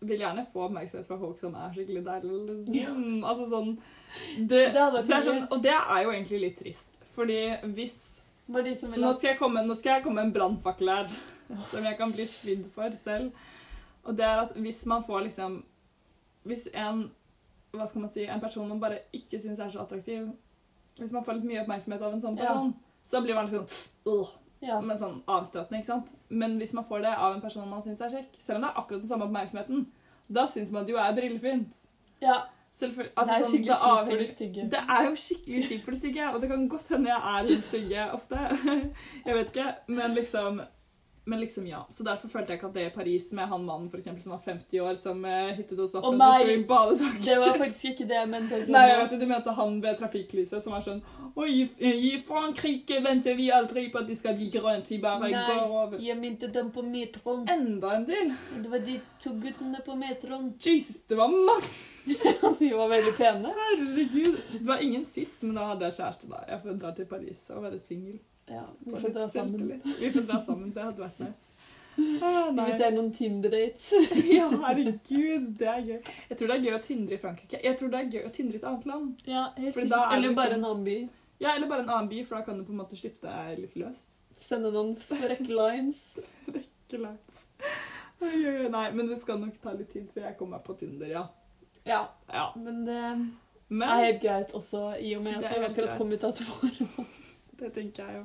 [0.00, 2.40] vil gjerne få oppmerksomhet fra folk som er skikkelig deilige.
[2.48, 3.24] Liksom.
[3.24, 3.78] Altså sånn
[4.38, 5.44] det, Det det er sånn.
[5.52, 8.19] Og det er jo egentlig litt trist, fordi hvis
[9.00, 11.06] Nå skal jeg komme, nå skal jeg komme en brannfakkel her,
[11.70, 13.30] som jeg kan bli svidd for selv.
[14.04, 15.62] Og det er at hvis man får liksom
[16.48, 17.10] Hvis en
[17.70, 20.24] hva skal man si, en person man bare ikke syns er så attraktiv
[20.98, 22.46] Hvis man får litt mye oppmerksomhet av en sånn Ja.
[22.48, 22.72] person,
[23.04, 23.68] så blir man litt sånn
[24.14, 24.30] øh,
[24.62, 24.80] Ja.
[24.80, 26.10] med sånn avstøtende, ikke sant?
[26.28, 28.70] Men hvis man får det av en person man syns er kjekk, selv om det
[28.70, 29.86] er akkurat den samme oppmerksomheten,
[30.28, 31.72] da syns man at jo er brillefint.
[32.20, 32.40] ja.
[32.72, 33.12] Selvfølgelig.
[33.16, 34.66] det er sånn, skikkelig kjipt for de stygge.
[34.70, 37.48] det er jo skikkelig kjipt for de stygge, og det kan godt hende jeg er
[37.48, 38.42] den stygge ofte.
[39.26, 40.60] Jeg vet ikke, men liksom
[41.30, 41.86] men liksom, ja.
[41.88, 44.32] Så derfor følte jeg ikke at det i Paris med han mannen for eksempel, som
[44.34, 46.56] var 50 år, som uh, hittet oss opp Å, nei!
[47.22, 48.58] Det var faktisk ikke det jeg mente.
[48.74, 50.98] Nei, jeg vet du mente han ved trafikklyset som var sånn
[51.38, 55.44] Oi, i Frankrike venter vi aldri på at det skal bli grønt, vi bare Nei.
[55.46, 56.02] går over.
[56.02, 57.46] Jeg mente dem på metroen.
[57.54, 58.34] Enda en del.
[58.56, 60.50] Det var de to guttene på metroen.
[60.58, 61.70] Jesus, det var mange.
[62.58, 63.54] Vi var veldig pene.
[63.60, 64.40] Herregud.
[64.52, 66.42] Det var ingen sist, men da hadde jeg kjæreste da.
[66.48, 68.18] Jeg dra til Paris og være singel.
[68.50, 69.82] Ja, vi Få får dra sammen.
[70.00, 71.68] Vi får dra sammen, det hadde vært nice.
[72.22, 72.64] Ah, nei.
[72.64, 73.90] Invitere noen Tinder-dates.
[74.36, 75.98] Ja, herregud, det er gøy.
[76.30, 77.60] Jeg tror det er gøy å tindre i Frankrike.
[77.62, 79.24] Jeg tror det er gøy å tindre i et annet land.
[79.28, 79.94] Ja, helt sikkert.
[79.98, 80.38] Eller liksom...
[80.40, 80.96] Bare en annen by.
[81.40, 83.62] Ja, Eller bare en annen by, for da kan du på en måte slippe deg
[83.62, 84.02] litt løs.
[84.40, 86.02] Sende noen frekke lines.
[86.48, 87.44] frekke lines.
[88.20, 91.24] Nei, men det skal nok ta litt tid før jeg kommer meg på Tinder, ja.
[91.86, 92.50] Ja, ja.
[92.60, 96.34] men det er helt greit også, i og med at du akkurat kom ut av
[96.34, 97.14] et forhold.
[97.60, 98.24] Det tenker jeg jo.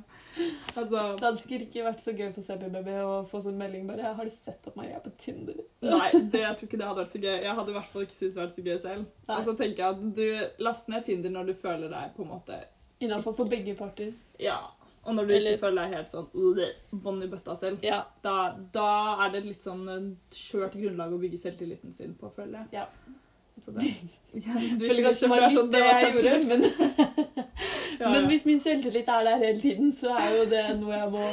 [0.76, 4.14] Altså Det hadde sikkert ikke vært så gøy på CBBB å få sånn melding bare
[4.14, 7.02] 'Har du sett at Maria er på Tinder?' Nei, det, jeg tror ikke det hadde
[7.02, 7.36] vært så gøy.
[7.42, 9.06] Jeg hadde i hvert fall ikke syntes det hadde vært så gøy selv.
[9.28, 9.36] Nei.
[9.36, 12.32] Og så tenker jeg at du laster ned Tinder når du føler deg på en
[12.32, 12.64] måte
[13.00, 14.14] Innafor for begge parter.
[14.40, 14.58] Ja.
[15.06, 16.28] Og når du Eller- ikke føler deg helt sånn
[17.02, 17.78] bånn i bøtta selv.
[17.84, 18.04] Ja.
[18.22, 22.64] Da, da er det litt sånn eh, skjørt grunnlag å bygge selvtilliten sin på, føler
[22.64, 22.80] jeg.
[22.80, 22.86] Ja.
[23.56, 23.88] Så det,
[24.46, 27.46] ja, du, Føler kanskje det var sånn, det var jeg gjorde, men,
[28.00, 31.12] ja, men hvis min selvtillit er der hele tiden, så er jo det noe jeg
[31.14, 31.30] må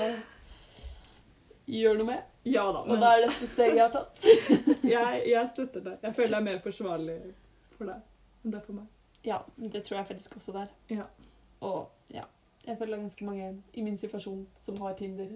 [1.73, 2.29] gjøre noe med.
[2.47, 4.25] Ja da, Og da er dette steget jeg har tatt.
[4.95, 5.97] jeg, jeg støtter det.
[6.03, 7.19] Jeg føler det er mer forsvarlig
[7.77, 8.01] for deg
[8.43, 8.88] enn det er for meg.
[9.23, 10.71] Ja, det tror jeg faktisk også der.
[10.91, 11.05] Ja.
[11.63, 12.25] Og ja,
[12.67, 15.29] jeg føler det er ganske mange i min situasjon som har Tinder.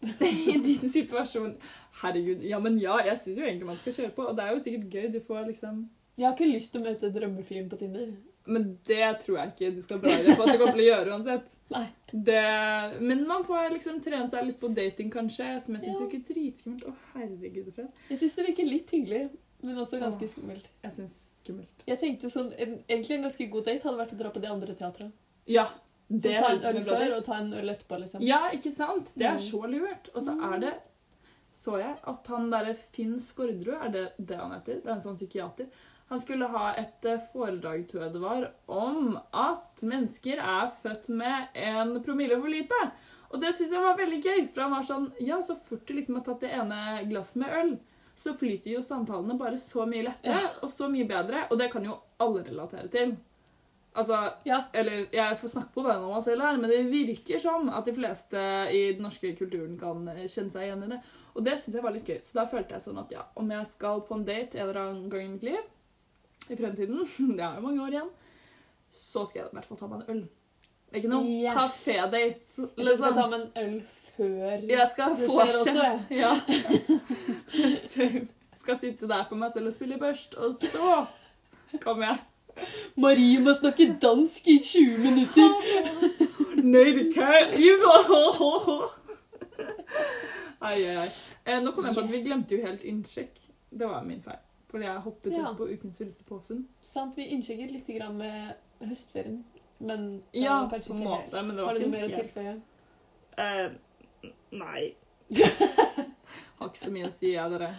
[0.52, 1.56] I din situasjon
[2.02, 2.40] Herregud.
[2.44, 4.22] Ja, men ja, jeg syns jo egentlig man skal kjøre på.
[4.22, 5.10] Og det er jo sikkert gøy.
[5.12, 5.84] Du får liksom
[6.16, 8.12] Jeg har ikke lyst til å møte drømmefyren på Tinder.
[8.46, 11.14] Men det tror jeg ikke du skal deg på at du kommer til å gjøre
[11.14, 11.54] uansett.
[11.74, 11.86] Nei.
[12.12, 12.42] Det,
[13.00, 16.04] men man får liksom trene seg litt på dating, kanskje, som jeg syns Ja.
[16.06, 16.84] virker dritskummelt.
[16.90, 17.88] Å, herregud, Fred.
[18.10, 19.22] Jeg syns det virker litt hyggelig,
[19.64, 20.30] men også ganske Åh.
[20.34, 20.68] skummelt.
[20.84, 21.86] Jeg synes skummelt.
[21.88, 24.52] Jeg tenkte sånn, en, Egentlig en ganske god date hadde vært å dra på de
[24.52, 25.12] andre teatrene.
[25.50, 25.64] Ja.
[26.12, 28.22] Så Det ta høres ut en øl før og ta en øl etterpå, liksom.
[28.28, 29.10] Ja, ikke sant?
[29.16, 29.46] Det er Mm.
[29.48, 30.10] så lurt.
[30.14, 30.74] Og så er det
[31.54, 34.80] Så jeg at han derre Finn Skårderud, er det det han heter?
[34.82, 35.66] Det er en sånn psykiater.
[36.10, 41.08] Han skulle ha et eh, foredrag, tror jeg det var, om at mennesker er født
[41.08, 42.80] med en promille for lite.
[43.32, 45.94] Og det syns jeg var veldig gøy, for han var sånn Ja, så fort du
[45.96, 47.72] liksom har tatt det ene glasset med øl,
[48.14, 50.50] så flyter jo samtalene bare så mye lettere Ja.
[50.62, 51.48] og så mye bedre.
[51.50, 53.16] Og det kan jo alle relatere til.
[53.96, 54.64] Altså, Ja.
[54.74, 57.84] eller jeg får snakke på vegne av meg selv her, men det virker som at
[57.84, 58.36] de fleste
[58.70, 61.00] i den norske kulturen kan eh, kjenne seg igjen i det.
[61.34, 62.20] Og det syns jeg var litt gøy.
[62.22, 64.80] Så da følte jeg sånn at ja, om jeg skal på en date en eller
[64.80, 65.62] annen gang i mitt liv,
[66.50, 67.04] i fremtiden,
[67.36, 68.10] det er jo mange år igjen,
[68.90, 70.24] så skal jeg i hvert fall ta meg en øl.
[70.94, 71.56] Ikke noe yeah.
[71.56, 72.36] kafédate, Jeg
[72.78, 73.78] jeg skal ta meg en øl
[74.14, 75.86] før Jeg skal det skjer også.
[76.14, 76.34] Ja.
[77.54, 81.04] Jeg skal sitte der for meg selv og spille børst, og så
[81.80, 82.18] kommer jeg.
[82.96, 85.50] Marie må snakke dansk i 20 minutter.
[86.72, 88.88] Nei, du kan ikke.
[90.64, 91.10] Ai, ai, ai.
[91.44, 93.36] Eh, nå kom jeg på at vi glemte jo helt innsjekk.
[93.68, 94.40] Det var min feil.
[94.74, 95.44] Fordi jeg hoppet Ja.
[95.52, 96.64] opp på ukens villeste påfunn.
[96.82, 99.44] Sant, vi innsjekket litt grann med høstferien.
[99.78, 101.46] Men det Ja, var kanskje på en måte, helt.
[101.46, 102.34] men det var Har du ikke noe mer å helt.
[102.34, 102.62] tilføye?
[103.38, 103.70] Eh,
[104.50, 104.94] nei.
[106.58, 107.70] Har ikke så mye å si, jeg, dere.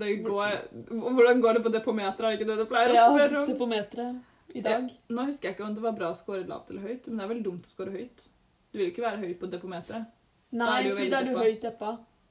[0.00, 0.56] Det går,
[0.88, 2.20] hvordan går det på depometeret?
[2.20, 3.46] Er det ikke det du pleier å spørre om?
[3.48, 4.90] Ja, depometeret i dag.
[5.10, 7.24] Nå husker jeg ikke om det var bra å score lavt eller høyt, men det
[7.26, 8.28] er veldig dumt å score høyt.
[8.72, 10.06] Du vil ikke være høy på depometeret.
[10.52, 11.90] Da Nei, er du for da er du høyt deppa.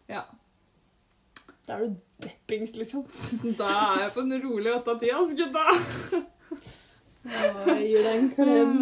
[0.09, 0.23] Ja.
[1.69, 3.03] Da er du deppings, liksom.
[3.59, 5.65] Da er jeg på en rolig åtte av ti, ass, gutta!
[7.29, 8.79] Å, jeg gir deg en klem.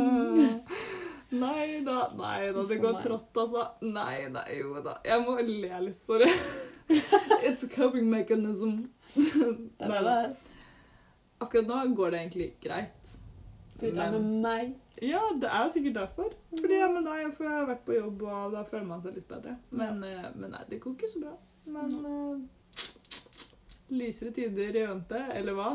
[1.35, 3.65] Nei da, nei da, det går trått, altså.
[3.83, 4.95] Nei, nei, jo da.
[5.03, 6.31] Jeg må le litt, sorry.
[7.43, 8.85] It's a coping mechanism.
[9.11, 10.19] Det er det.
[11.43, 13.15] Akkurat nå går det egentlig greit.
[13.75, 14.75] Fordi det er med meg.
[15.03, 16.31] Ja, det er sikkert derfor.
[16.55, 19.03] Fordi jeg er med deg, for jeg har vært på jobb, og da føler man
[19.03, 19.59] seg litt bedre.
[19.75, 21.35] Men, eh, men nei, det går ikke så bra.
[21.67, 22.47] Men
[23.89, 25.69] lysere tider i vente, eller hva?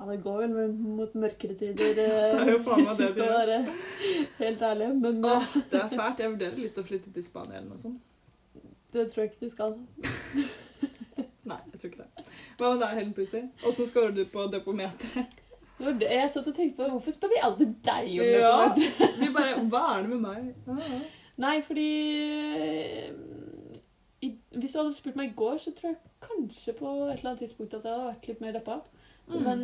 [0.00, 3.58] Ja, det går vel mot mørkere tider, Det eh, hvis du skal være
[4.38, 4.88] helt ærlig.
[5.02, 6.22] Men eh, Åh, det er fælt.
[6.24, 8.00] Jeg vurderer litt å flytte til Spania eller noe sånt.
[8.94, 9.76] det tror jeg ikke du skal.
[11.50, 12.26] Nei, jeg tror ikke det.
[12.56, 13.44] Hva med deg, Helen Pussy?
[13.68, 15.38] Åssen scorer du på depometeret?
[15.80, 16.88] Jeg satt og tenkte på.
[16.92, 18.40] Hvorfor spør vi alltid deg om det?
[18.40, 19.12] Ja.
[19.20, 20.50] Vi bare Hva er det med meg?
[20.66, 21.00] Ja, ja.
[21.40, 21.86] Nei, fordi
[22.60, 23.12] eh,
[24.20, 26.00] i, Hvis du hadde spurt meg i går, så tror jeg
[26.50, 28.80] kanskje på et eller annet tidspunkt at jeg hadde vært litt mer deppa.
[29.30, 29.42] Mm.
[29.46, 29.60] Men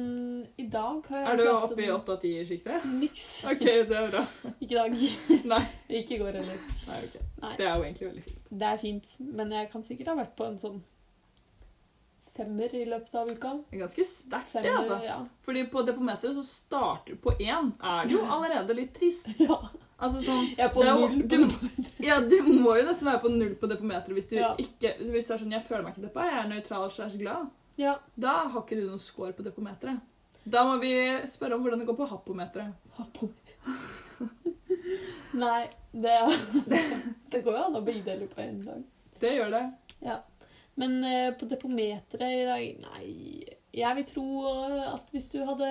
[0.62, 2.84] i dag har jeg Er du oppe i en- 8 av 10-sjiktet?
[3.00, 3.24] Niks.
[3.50, 4.20] OK, det er bra.
[4.62, 4.98] Ikke i dag.
[5.52, 5.62] Nei.
[6.00, 6.60] Ikke i går heller.
[6.86, 7.16] Nei, ok.
[7.42, 7.54] Nei.
[7.58, 8.52] Det er jo egentlig veldig fint.
[8.60, 10.78] Det er fint, men jeg kan sikkert ha vært på en sånn
[12.36, 13.52] femmer i løpet av uka.
[13.72, 15.00] Ganske sterkt, det, altså.
[15.02, 15.18] ja.
[15.42, 17.72] Fordi på depometeret så starter på én.
[17.80, 19.30] Er det jo allerede litt trist.
[19.40, 19.56] ja.
[19.98, 21.22] Altså sånn Jeg er på jo- null.
[21.28, 24.54] du- på- Ja, du må jo nesten være på null på depometeret hvis du Ja.
[24.58, 27.48] ikke Hvis det er sånn 'jeg føler meg ikke deppa, jeg er nøytral slash glad',
[27.78, 27.94] Ja.
[28.18, 30.00] da har ikke du noen score på depometeret.
[30.48, 30.92] Da må vi
[31.26, 32.72] spørre om hvordan det går på happometeret.
[32.96, 33.04] Ha.
[35.34, 36.18] Nei, det,
[37.30, 38.82] det går jo an å begge deler på en dag.
[39.20, 39.64] Det gjør det.
[40.02, 40.18] Ja.
[40.76, 44.26] Men uh, på depometeret i dag Nei, jeg vil tro
[44.94, 45.70] at hvis du hadde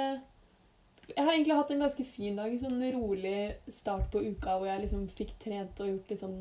[1.12, 2.54] Jeg har egentlig hatt en ganske fin dag.
[2.62, 6.40] Sånn rolig start på uka hvor jeg liksom fikk trent og gjort litt sånn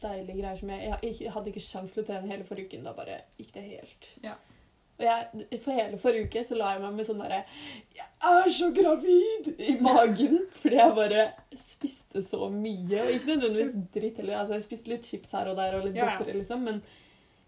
[0.00, 2.86] deilige greier som jeg Jeg, hadde ikke sjans til å trene hele forrige uken.
[2.88, 4.08] Da bare gikk det helt.
[4.24, 4.38] Ja.
[5.00, 7.38] Og jeg, for hele forrige uke så la jeg meg med sånn derre
[7.96, 9.50] Jeg er så gravid!
[9.56, 10.40] i magen.
[10.60, 13.04] Fordi jeg bare spiste så mye.
[13.04, 14.40] Og ikke nødvendigvis dritt heller.
[14.40, 16.16] Altså, jeg spiste litt chips her og der og litt Ja, ja.
[16.18, 16.64] godteri, liksom.
[16.68, 16.82] Men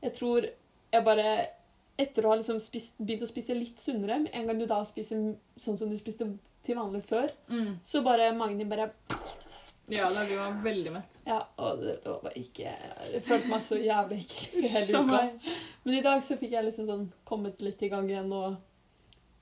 [0.04, 0.48] jeg tror
[0.92, 1.28] jeg bare
[2.02, 5.34] Etter å ha liksom spist, begynt å spise litt sunnere, en gang du da spiser
[5.60, 6.26] sånn som du spiste
[6.64, 7.76] til vanlig før, Mm.
[7.84, 8.90] så bare magen din bare
[9.92, 11.16] Ja, da vi var veldig mett.
[11.26, 12.70] Ja, og det var bare ikke
[13.12, 15.22] Jeg følte meg så jævlig ekkel hele uka.
[15.84, 18.56] Men i dag så fikk jeg liksom sånn kommet litt i gang igjen og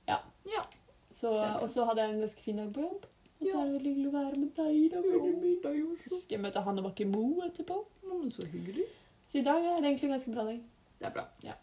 [0.07, 0.17] Ja.
[0.49, 0.61] Ja.
[1.11, 3.05] Så, Det og så hadde jeg en ganske fin dag på jobb.
[3.41, 3.61] Og så Ja.
[3.61, 4.91] er det veldig hyggelig å være med deg.
[4.91, 5.01] da.
[5.69, 5.97] dag.
[5.97, 6.21] Så så.
[6.21, 7.85] skal jeg møte Hanne Bakke Moe etterpå.
[8.07, 8.85] Men så hyggelig.
[9.25, 10.59] Så i dag er det egentlig en ganske bra dag.
[10.99, 11.25] Det er bra.
[11.43, 11.53] Ja.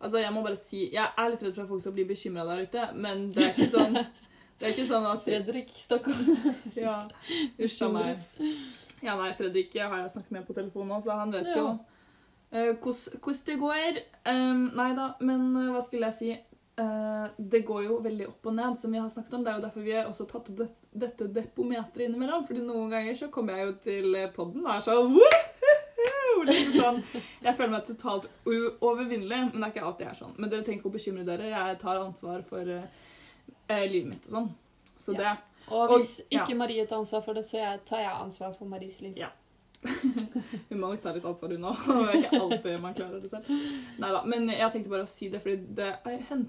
[0.00, 2.44] Altså, jeg må bare si Jeg er litt redd for at folk skal bli bekymra
[2.48, 3.98] der ute, men det er ikke sånn
[4.58, 6.36] Det er ikke sånn at Fredrik Stockholm.
[6.78, 7.00] Ja,
[7.58, 8.28] uff a meg.
[9.02, 11.66] Ja, nei, Fredrik har jeg snakket med på telefon nå, så han vet jo
[12.54, 13.98] eh, hvordan uh, det går.
[14.30, 16.30] Um, nei da, men uh, hva skulle jeg si?
[16.78, 19.44] Uh, det går jo veldig opp og ned, som vi har snakket om.
[19.44, 20.70] Det er jo derfor vi har også tatt opp det,
[21.04, 22.46] dette depometeret innimellom.
[22.46, 25.18] fordi noen ganger så kommer jeg jo til podden og er sånn!
[26.52, 27.22] liksom sånn.
[27.44, 30.34] Jeg føler meg totalt uovervinnelig, men det er ikke alltid jeg er sånn.
[30.38, 31.50] Men dere trenger ikke å bekymre dere.
[31.52, 32.84] Jeg tar ansvar for eh,
[33.68, 34.50] eh, livet mitt og sånn.
[34.98, 35.34] Så Ja.
[35.34, 36.42] det Og hvis Og- ja.
[36.44, 39.14] ikke Marie tar ansvar for det, så jeg, tar jeg ansvar for Maries liv.
[39.16, 39.30] Ja.
[39.84, 41.76] Hun må nok ta litt ansvar, hun òg.
[41.86, 43.48] Det er ikke alltid man klarer det selv.
[43.98, 46.44] Neida, Men jeg tenkte bare å si det, fordi det er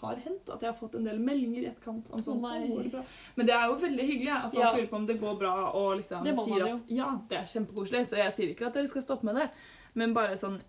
[0.00, 2.66] har hendt at jeg har fått en del meldinger i etterkant om sånn oh.
[2.68, 3.02] Går det bra?»
[3.36, 4.32] Men det er jo veldig hyggelig.
[4.36, 4.72] At folk Ja.
[4.76, 8.06] lurer på om det går bra, og liksom sier at ja, det er kjempekoselig.
[8.10, 9.48] Så jeg sier ikke at dere skal stoppe med det,
[9.94, 10.60] men bare sånn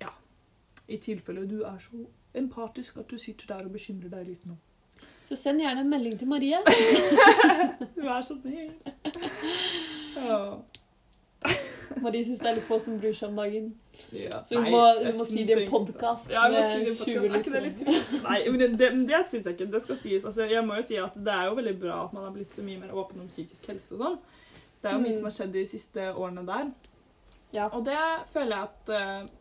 [0.00, 0.10] ja.
[0.88, 4.56] I tilfelle du er så empatisk at du sitter der og bekymrer deg litt nå.
[5.28, 6.58] Så send gjerne en melding til Marie.
[8.06, 8.72] Vær så snill.
[10.12, 10.60] Ja.
[12.00, 13.66] Marie syns det er litt få som bryr seg om dagen.
[14.16, 14.38] Ja.
[14.46, 17.18] Så hun må, hun må si det i en podkast Ja, si det i 20
[17.18, 17.34] podcast.
[17.34, 18.14] Er ikke det litt trist?
[18.24, 19.68] Nei, men det, det, det syns jeg ikke.
[19.74, 20.24] Det skal sies.
[20.30, 22.54] Altså, jeg må jo si at det er jo veldig bra at man har blitt
[22.56, 24.18] så mye mer åpen om psykisk helse og sånn.
[24.82, 25.18] Det er jo mye Mm.
[25.20, 26.72] som har skjedd de siste årene der.
[27.52, 27.68] Ja.
[27.76, 27.98] Og det
[28.32, 29.38] føler jeg at uh,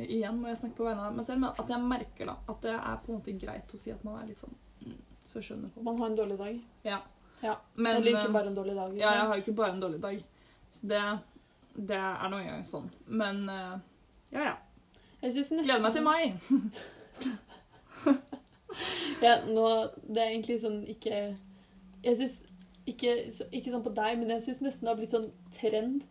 [0.00, 2.60] Igjen må jeg snakke på vegne av meg selv, men at jeg merker da at
[2.64, 4.54] det er på en måte greit å si at man er litt sånn
[4.86, 4.94] mm,
[5.28, 5.84] Så skjønner folk.
[5.84, 6.60] Man har en dårlig dag.
[6.86, 7.00] Ja.
[7.42, 8.94] Ja, Men Eller eh, ikke bare en dårlig dag.
[8.96, 10.22] ja, jeg har jo ikke bare en dårlig dag.
[10.70, 11.02] Så det,
[11.76, 12.90] det er nå engang sånn.
[13.06, 13.78] Men uh,
[14.32, 14.56] ja, ja.
[15.22, 16.32] Jeg synes nesten, Gleder meg til mai.
[19.20, 19.64] Ja, nå,
[20.06, 21.10] det er egentlig sånn ikke
[22.06, 22.36] Jeg syns
[22.88, 26.06] ikke, så- ikke sånn på deg, men jeg syns nesten det har blitt sånn trend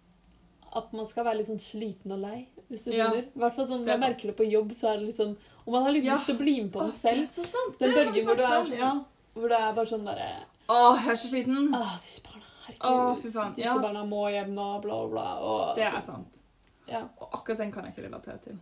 [0.78, 2.43] at man skal være litt sånn sliten og lei.
[2.70, 3.24] Hvis du skjønner.
[3.34, 5.32] I hvert fall sånn, er Jeg merker det på jobb, så er det litt sånn
[5.66, 6.14] Og man har litt Ja.
[6.14, 7.24] lyst til å bli med på det selv.
[7.26, 7.80] Det er så sant.
[7.80, 8.91] Den bølgen hvor du er sånn- ja.
[9.34, 10.30] Hvor det er bare sånn derre
[10.70, 11.74] Åh, jeg er så sliten.
[11.74, 12.45] Åh, disse barna.
[12.82, 13.21] Herregud.
[13.21, 13.77] Fy faen, Disse ja.
[13.84, 15.27] barna må hjem nå, bla, bla.
[15.43, 16.41] Og, Det er så, sant.
[16.88, 17.03] Ja.
[17.19, 18.59] Og akkurat den kan jeg ikke relatere til.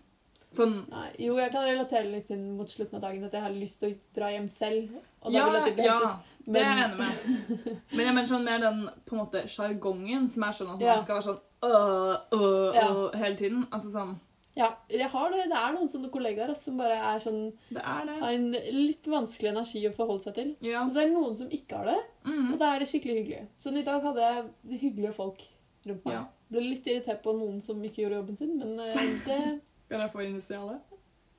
[0.58, 3.52] Sånn Nei, jo, jeg kan relatere litt til mot slutten av dagen at jeg har
[3.52, 4.94] lyst til å dra hjem selv.
[5.22, 5.98] Og da Ja, vil jeg bli ja.
[6.00, 6.34] hentet.
[6.48, 7.82] Det er jeg enig med.
[7.96, 10.94] Men jeg mener sånn mer den på en måte sjargongen som er sånn at Ja.
[10.96, 12.86] man skal være sånn øh, øh, Ja.
[12.94, 13.68] øh, hele tiden.
[13.72, 14.16] Altså sånn
[14.58, 15.44] Ja, jeg har det.
[15.52, 18.16] Det er noen sånne kollegaer som bare er sånn Det er det.
[18.24, 20.50] har en litt vanskelig energi å forholde seg til.
[20.66, 20.82] Ja.
[20.84, 22.52] Og så er det noen som ikke har det, Mm.
[22.54, 23.44] og da er det skikkelig hyggelig.
[23.62, 25.44] Sånn i dag hadde jeg hyggelige folk
[25.86, 26.14] rundt meg.
[26.18, 26.24] Ja.
[26.52, 28.94] Ble litt irritert på noen som ikke gjorde jobben sin, men eh,
[29.28, 30.82] det Kan jeg få initialet?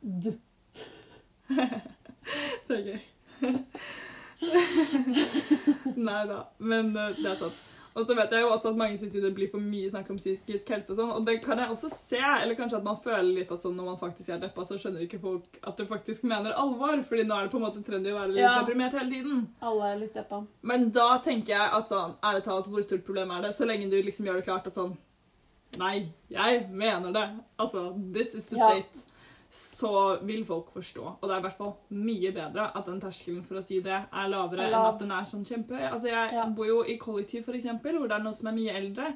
[0.02, 0.32] D.
[2.68, 3.00] Det er gøy.
[5.96, 7.58] Nei da, men eh, det er sant.
[7.98, 10.18] Og så vet jeg jo også at mange syns det blir for mye snakk om
[10.20, 12.20] psykisk helse og sånn, og det kan jeg også se.
[12.22, 15.02] Eller kanskje at man føler litt at sånn når man faktisk er deppa, så skjønner
[15.02, 18.12] ikke folk at du faktisk mener alvor, fordi nå er det på en måte trendy
[18.14, 18.54] å være litt Ja.
[18.62, 19.42] deprimert hele tiden.
[19.60, 20.44] Alle er litt deppa.
[20.62, 23.52] Men da tenker jeg at sånn, ærlig talt, hvor stort problem er det?
[23.58, 24.96] Så lenge du liksom gjør det klart at sånn
[25.76, 27.26] Nei, jeg mener det.
[27.60, 28.82] Altså, this is the Ja.
[29.50, 31.02] Så vil folk forstå.
[31.20, 33.94] Og det er i hvert fall mye bedre at den terskelen for å si det
[33.96, 34.76] er lavere Eller...
[34.76, 35.86] enn at den er sånn kjempehøy.
[35.88, 36.44] Altså, jeg Ja.
[36.46, 39.14] bor jo i kollektiv, for eksempel, hvor det er noen som er mye eldre.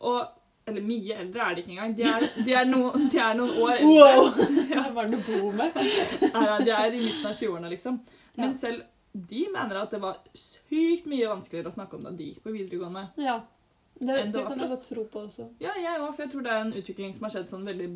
[0.00, 0.26] Og
[0.66, 1.92] Eller mye eldre er de ikke engang.
[1.94, 3.86] De er, de er, no, de er noen år eldre.
[3.86, 4.30] Wow!
[4.72, 5.76] Hvem er det du bor med?
[5.76, 8.00] Nei, Ja, de er i midten av 20-årene, liksom.
[8.36, 8.56] Men Ja.
[8.56, 8.82] selv
[9.14, 12.50] de mener at det var sykt mye vanskeligere å snakke om da de gikk på
[12.56, 13.04] videregående.
[13.16, 13.36] Ja.
[14.00, 15.46] Det, det det kan jeg godt tro på også.
[15.60, 17.88] Ja, jeg òg, for jeg tror det er en utvikling som har skjedd sånn veldig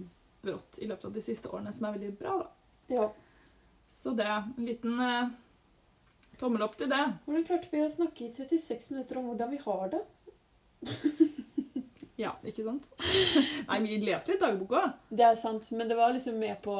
[0.42, 2.50] brått i løpet av de siste årene, som er veldig bra, da.
[2.90, 3.10] Ja.
[3.90, 5.32] Så det en liten eh,
[6.38, 7.02] tommel opp til det.
[7.26, 10.02] Hvordan klarte vi å snakke i 36 minutter om hvordan vi har det?
[12.20, 12.90] Ja, ikke sant?
[13.70, 14.82] Nei, vi leste litt dagboka.
[15.08, 16.74] Det er sant, men det var liksom med på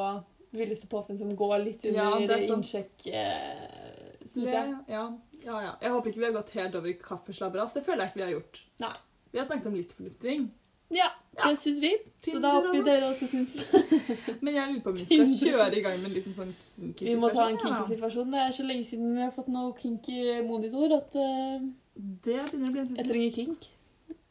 [0.51, 4.73] Villeste påfunn som går litt under ja, innsjekk, eh, syns jeg.
[4.91, 5.05] Ja,
[5.45, 5.71] ja, ja.
[5.81, 7.73] Jeg håper ikke vi har gått helt over i kaffeslabberas.
[7.77, 8.59] Det føler jeg ikke vi har gjort.
[8.83, 8.91] Nei.
[9.31, 10.49] Vi har snakket om litt fornuftig ting.
[10.91, 11.07] Ja,
[11.39, 11.91] det syns vi.
[12.27, 13.53] Så da håper vi dere også syns
[14.43, 17.07] Men jeg lurer på om vi skal kjøre i gang med en liten sånn kinky
[17.07, 18.33] Vi må ta en situasjon, kinky situasjon.
[18.33, 20.17] Det er så lenge siden vi har fått noe kinky
[20.47, 23.69] monitor at uh, Det begynner å bli en jeg trenger kink.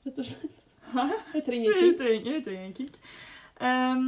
[0.07, 0.61] Rett og slett.
[0.91, 1.07] Hæ?
[1.39, 1.97] Jeg trenger kink.
[2.03, 3.01] trenger, vi trenger en kink.
[3.61, 4.07] Um,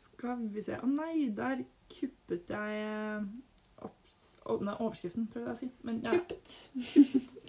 [0.00, 3.22] skal vi se Å nei, der kuppet jeg
[4.60, 5.68] nei, overskriften, prøvde jeg å si.
[5.86, 6.52] Men ja, Kuppet.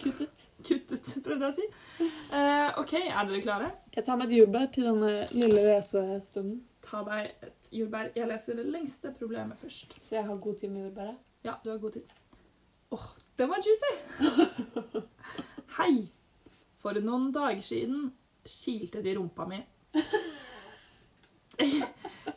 [0.02, 0.44] Kuttet.
[0.66, 1.66] kuttet, prøvde jeg å si.
[2.36, 3.70] Eh, OK, er dere klare?
[3.96, 8.08] Jeg tar med et jordbær til denne lille lesestunden, Ta deg et jordbær.
[8.16, 9.94] Jeg leser det lengste problemet først.
[10.02, 11.28] så jeg har god tid med jordbæret.
[11.46, 12.02] Ja, du har god tid.
[12.92, 13.04] Åh,
[13.38, 13.92] den var juicy!
[15.78, 16.08] Hei!
[16.82, 18.08] For noen dager siden
[18.42, 19.60] kilte de rumpa mi.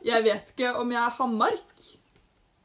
[0.06, 1.86] Jeg vet ikke om jeg har mark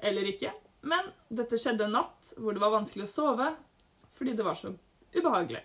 [0.04, 0.50] eller ikke,
[0.80, 3.50] men dette skjedde en natt hvor det var vanskelig å sove
[4.16, 4.72] fordi det var så
[5.14, 5.62] ubehagelig.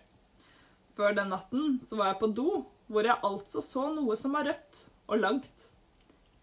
[0.96, 2.50] Før den natten så var jeg på do,
[2.88, 5.68] hvor jeg altså så noe som var rødt og langt.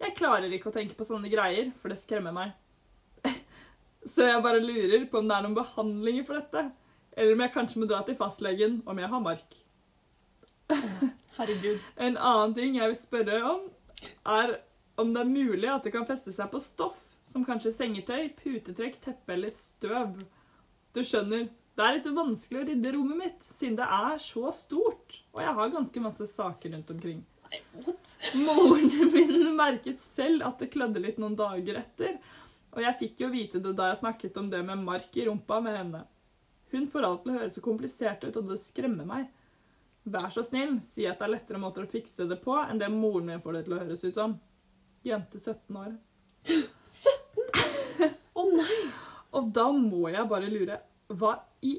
[0.02, 2.52] Jeg klarer ikke å tenke på sånne greier, for det skremmer meg.
[4.12, 6.64] Så jeg bare lurer på om det er noen behandlinger for dette.
[7.14, 9.60] Eller om jeg kanskje må dra til fastlegen om jeg har mark.
[11.38, 11.78] Herregud.
[12.08, 13.64] En annen ting jeg vil spørre om,
[14.26, 14.56] er
[15.00, 19.00] om det er mulig at det kan feste seg på stoff, som kanskje sengetøy, putetrekk,
[19.02, 20.16] teppe eller støv.
[20.92, 25.22] Du skjønner, det er litt vanskelig å rydde rommet mitt, siden det er så stort,
[25.32, 27.22] og jeg har ganske masse saker rundt omkring.
[27.48, 28.14] Nei, what?
[28.36, 32.18] Moren min merket selv at det klødde litt noen dager etter,
[32.72, 35.60] og jeg fikk jo vite det da jeg snakket om det med mark i rumpa
[35.64, 36.02] med henne.
[36.72, 39.26] Hun får alt til å høre så komplisert ut, og det skremmer meg.
[40.08, 42.88] Vær så snill, si at det er lettere måter å fikse det på enn det
[42.92, 44.38] moren min får det til å høres ut som.
[45.06, 45.98] Jente 17 år.
[46.92, 48.10] 17?
[48.36, 48.80] Å nei!
[49.32, 50.76] Og da må jeg bare lure
[51.12, 51.78] Hva i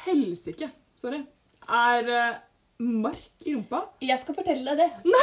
[0.00, 1.18] helsike, sorry,
[1.68, 2.38] er eh,
[2.80, 3.82] mark i rumpa?
[4.00, 5.18] Jeg skal fortelle deg det.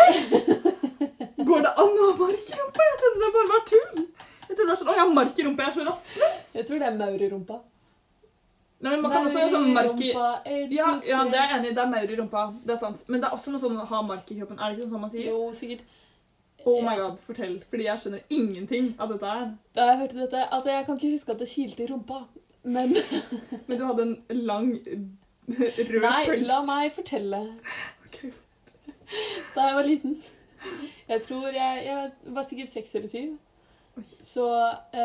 [1.47, 2.85] Går det an å ha mark i rumpa?
[2.91, 3.97] Jeg trodde det bare var tull.
[3.97, 6.45] Jeg trodde det var sånn, å, jeg har mark i rumpa, jeg er så rastløs.
[6.59, 7.59] Jeg tror det er maur i rumpa.
[8.77, 10.11] Nei, men man kan også ha sånn mark i...
[10.77, 11.75] Ja, ja, det er jeg enig i.
[11.79, 12.43] Det er maur i rumpa.
[12.61, 13.01] Det er sant.
[13.09, 14.59] Men det er også noe sånn å ha mark i kroppen.
[14.59, 15.31] Er det ikke sånn man sier?
[15.31, 15.81] Jo, sikkert.
[16.67, 17.57] Oh my god, fortell.
[17.69, 19.45] Fordi jeg skjønner ingenting av dette her.
[19.77, 22.17] Da jeg hørte dette Altså, jeg kan ikke huske at det kilte i rumpa,
[22.63, 22.95] men
[23.67, 24.17] Men du hadde en
[24.49, 24.73] lang
[25.47, 26.47] rød Nei, pølse.
[26.49, 27.41] la meg fortelle.
[28.09, 28.31] Okay.
[29.55, 30.17] Da jeg var liten
[31.07, 33.37] Jeg tror jeg, jeg var sikkert seks eller syv.
[33.97, 34.03] Oi.
[34.21, 34.45] Så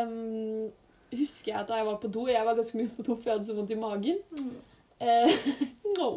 [0.03, 0.69] um,
[1.15, 3.29] husker jeg at da jeg var på do Jeg var ganske mye på do, for
[3.29, 4.17] jeg hadde så vondt i magen.
[4.99, 5.31] Eh,
[5.97, 6.09] no.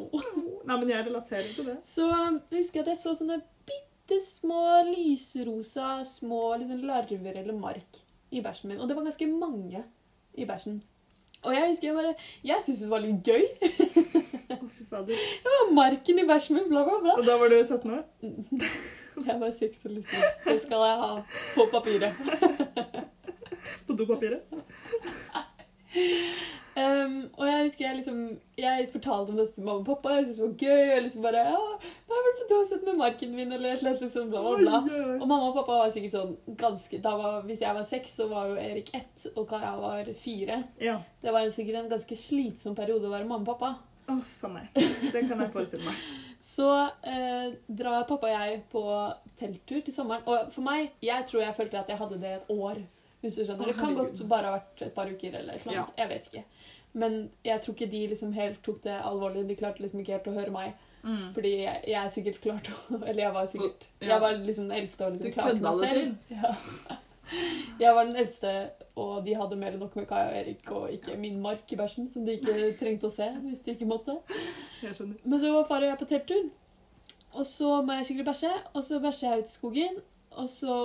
[0.66, 1.76] Nei, men jeg relaterer til det.
[1.86, 3.38] Så jeg husker at jeg så sånne
[3.68, 8.80] bitte små lyserosa små liksom, larver eller mark i bæsjen min.
[8.80, 9.84] Og det var ganske mange
[10.34, 10.82] i bæsjen.
[11.42, 13.44] Og jeg husker jeg bare Jeg syntes det var litt gøy.
[14.46, 17.16] Det var marken i bæsjen min, bla, bla, bla.
[17.18, 18.04] Og da var du 17 år?
[19.26, 21.12] Jeg var 6 og liksom Det skal jeg ha
[21.54, 22.12] på papiret.
[23.86, 24.42] På dopapiret?
[26.76, 28.18] Um, og jeg husker jeg liksom
[28.58, 30.18] Jeg fortalte om dette til mamma og pappa.
[30.18, 30.96] Jeg syntes det var gøy.
[30.96, 31.62] Og liksom bare ja,
[32.50, 34.80] jeg har sett med marken min, eller et eller annet liksom, bla, bla, bla.
[34.82, 35.18] Oi, oi, oi.
[35.18, 38.52] Og mamma og pappa var sikkert sånn ganske var, Hvis jeg var seks, så var
[38.52, 40.62] jo Erik ett, og Kara var fire.
[40.82, 41.00] Ja.
[41.22, 43.74] Det var jo sikkert en ganske slitsom periode å være mamma og pappa.
[44.06, 44.70] Å, for meg.
[44.76, 46.02] Det kan jeg forestille meg.
[46.46, 46.68] Så
[47.02, 48.82] eh, drar pappa og jeg på
[49.38, 50.22] telttur til sommeren.
[50.30, 52.84] Og for meg, jeg tror jeg følte at jeg hadde det et år.
[53.24, 53.64] Hvis du skjønner.
[53.64, 55.74] Oh, det kan godt bare ha vært et par uker eller noe.
[55.74, 55.86] Ja.
[55.98, 56.44] Jeg vet ikke.
[56.96, 59.46] Men jeg tror ikke de liksom helt tok det alvorlig.
[59.48, 60.85] De klarte liksom ikke helt å høre meg.
[61.06, 61.26] Mm.
[61.36, 64.08] Fordi jeg, jeg sikkert klarte å Eller jeg var sikkert Ja.
[64.08, 66.16] Jeg var liksom den eldste og liksom klarte meg selv.
[66.34, 66.54] Ja.
[67.80, 68.50] Jeg var den eldste,
[69.02, 71.78] og de hadde mer enn nok med Kaja og Erik og ikke min mark i
[71.78, 74.14] bæsjen, som de ikke trengte å se hvis de ikke måtte.
[74.78, 74.94] Jeg.
[75.24, 76.44] Men så var far og jeg på telttur,
[77.34, 79.98] og så må jeg skikkelig bæsje, og så bæsjer jeg ut i skogen,
[80.38, 80.76] og så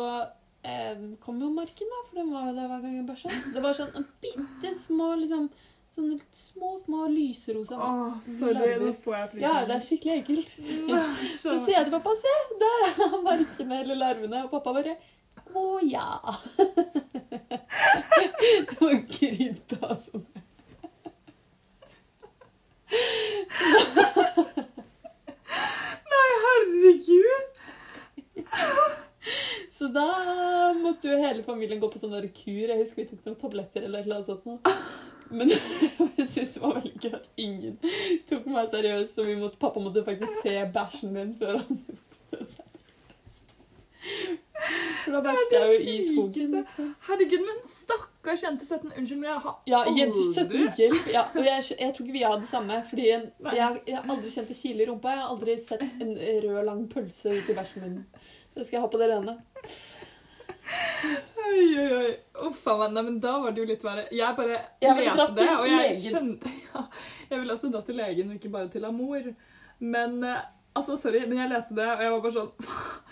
[0.66, 3.38] eh, kom jo marken, da, for den var jo der hver gang jeg bæsja.
[3.54, 5.52] Det var sånn en bitte små, liksom
[5.92, 7.88] Sånne små, små lyserosa Å,
[8.24, 8.78] sorry.
[8.80, 9.44] Nå får jeg frysninger.
[9.44, 10.54] Ja, det er skikkelig ekkelt.
[10.88, 14.46] Nei, Så sier jeg til pappa Se, der er markene eller larvene.
[14.46, 14.96] Og pappa bare
[15.52, 16.08] Å ja.
[18.42, 20.24] Det var krydda sånn.
[26.12, 27.48] Nei, herregud!
[29.72, 30.06] Så da
[30.78, 32.68] måtte jo hele familien gå på sånn der kur.
[32.70, 34.46] Jeg husker vi tok noen tabletter eller noe sånt.
[34.46, 34.60] nå.
[35.32, 35.52] Men
[36.18, 37.78] jeg syns det var veldig gøy at ingen
[38.30, 42.36] tok meg seriøst, så vi måtte, pappa måtte faktisk se bæsjen min før han tok
[42.36, 42.68] det seriøst.
[45.02, 46.52] For da bæsjet jeg jo i skogen.
[46.58, 46.90] liksom.
[47.08, 48.92] Herregud, men stakkars jente 17.
[48.98, 51.08] Unnskyld, men jeg har Ja, jente aldri 17 hjelp.
[51.14, 52.78] Ja, og jeg, jeg tror ikke vi har det samme.
[52.90, 55.16] Fordi jeg, jeg har aldri kjent det kile i rumpa.
[55.16, 56.14] Jeg har aldri sett en
[56.46, 57.98] rød, lang pølse ut i bæsjen min.
[58.52, 59.38] Så det skal jeg ha på det rene.
[61.42, 62.12] Oi, oi, oi.
[62.48, 62.94] Uff a meg.
[62.96, 64.06] Nei, men da var det jo litt verre.
[64.16, 66.02] Jeg bare Jeg leste det, og jeg legen.
[66.06, 66.84] skjønte ja,
[67.32, 69.28] Jeg ville også dratt til legen, og ikke bare til Amor.
[69.82, 70.42] Men eh,
[70.78, 72.52] altså, sorry, men jeg leste det, og jeg var bare sånn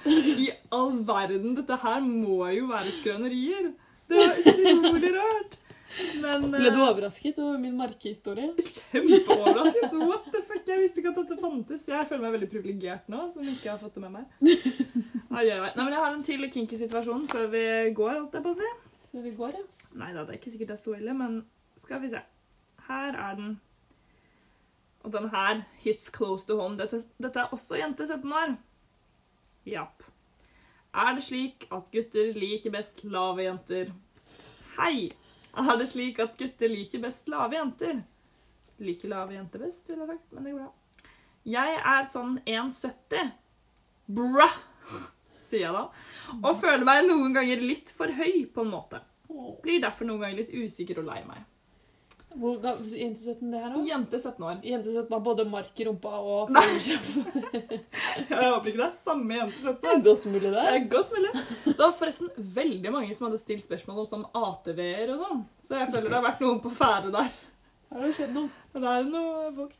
[0.45, 3.71] I all verden, dette her må jo være skrønerier.
[4.09, 5.59] Det var utrolig rart.
[6.21, 8.51] Men eh, Ble du overrasket over min merkehistorie?
[8.59, 9.95] Kjempeoverrasket.
[9.99, 10.63] What the fuck?
[10.69, 11.87] Jeg visste ikke at dette fantes.
[11.89, 14.27] Jeg føler meg veldig privilegert nå, som ikke har fått det med meg.
[15.33, 15.45] Nei,
[15.75, 17.63] men Jeg har en til kinky situasjon før vi
[17.97, 18.69] går, holdt jeg på å si.
[19.09, 19.65] Før vi går, ja.
[19.99, 21.39] Nei da, det er ikke sikkert det er så ille, men
[21.79, 22.21] skal vi se.
[22.89, 23.55] Her er den.
[25.05, 26.77] Og den her hits close to home.
[26.77, 28.53] Dette, dette er også jente 17 år.
[29.69, 30.05] Japp.
[30.93, 33.91] Er det slik at gutter liker best lave jenter?
[34.77, 35.09] Hei!
[35.57, 38.03] Er det slik at gutter liker best lave jenter?
[38.79, 41.13] Liker lave jenter best, ville jeg sagt, men det går bra.
[41.49, 43.31] Jeg er sånn 1,70.
[44.19, 44.47] Bra!
[45.49, 45.85] Sier jeg da.
[46.39, 49.01] Og føler meg noen ganger litt for høy, på en måte.
[49.63, 51.41] Blir derfor noen ganger litt usikker og lei meg.
[52.37, 53.79] Hvor ga- Jente 17 det her, da?
[53.87, 54.59] Jente 17 år.
[54.63, 56.61] Jente 17 har både mark i rumpa og Nei.
[58.29, 60.65] Jeg håper ikke det er samme jente 17 Det er godt mulig, Det det.
[60.73, 61.31] er godt mulig.
[61.65, 65.41] Det var forresten veldig mange som hadde stilt spørsmål om sånn ATV-er og sånn.
[65.65, 67.37] Så jeg føler det har vært noen på ferde der.
[67.89, 68.49] Har det skjedd noe?
[68.77, 69.73] Det er noe folk.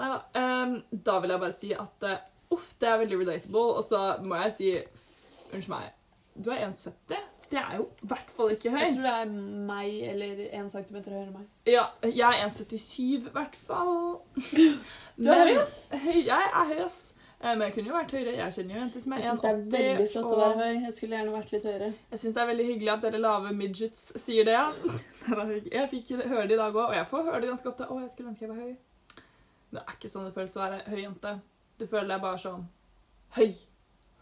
[0.00, 0.20] Nei da.
[0.40, 2.06] Um, da vil jeg bare si at
[2.52, 3.66] uff, uh, det er veldig relatable.
[3.76, 4.72] Og så må jeg si
[5.52, 5.90] Unnskyld meg.
[6.40, 7.18] Du er 1,70.
[7.52, 8.78] Det er jo i hvert fall ikke høy.
[8.80, 9.32] Jeg tror det er
[9.68, 11.48] meg eller 1 cm høyere enn meg.
[11.68, 13.98] Ja, jeg er 1,77 i hvert fall.
[15.22, 15.74] Du er høy, ass.
[15.92, 17.00] Jeg er høy, ass.
[17.42, 18.32] Eh, Men jeg kunne jo vært høyere.
[18.38, 19.26] Jeg kjenner jo jenter som er 1,80.
[19.26, 20.76] Jeg syns det er veldig flott å være høy.
[20.86, 21.88] Jeg skulle gjerne vært litt høyere.
[22.14, 24.58] Jeg syns det er veldig hyggelig at dere lave midgets sier det.
[25.76, 27.88] Jeg fikk høre det i dag òg, og jeg får høre det ganske ofte.
[27.90, 28.76] 'Å, jeg skulle ønske jeg var høy'.
[29.72, 31.34] Det er ikke sånn det føles å være høy jente.
[31.80, 32.64] Du føler deg bare sånn
[33.36, 33.52] høy.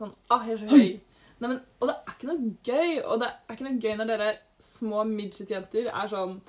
[0.00, 1.00] Sånn 'Å, jeg er så høy'.
[1.40, 2.96] Nei, men, og det er ikke noe gøy.
[3.04, 6.40] Og det er ikke noe gøy når dere små midget-jenter er sånn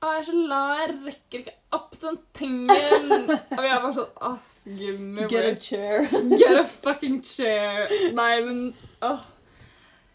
[0.00, 3.10] 'Å, jeg er så lav, jeg rekker ikke opp den tingen'.
[3.56, 4.30] Og vi er bare sånn 'Å,
[4.78, 6.06] give me a Get a chair.
[6.40, 7.90] Get a fucking chair.
[8.16, 8.62] Nei, men
[9.04, 9.26] åh.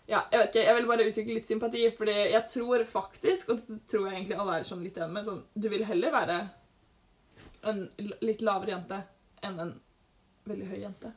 [0.09, 3.61] Ja, jeg vet ikke, jeg vil bare uttrykke litt sympati, fordi jeg tror faktisk, og
[3.66, 6.36] det tror jeg egentlig alle er sånn litt enig med, sånn, du vil heller være
[7.66, 7.80] en
[8.22, 8.99] litt lavere jente
[9.45, 9.72] enn en
[10.45, 11.13] veldig høy jente.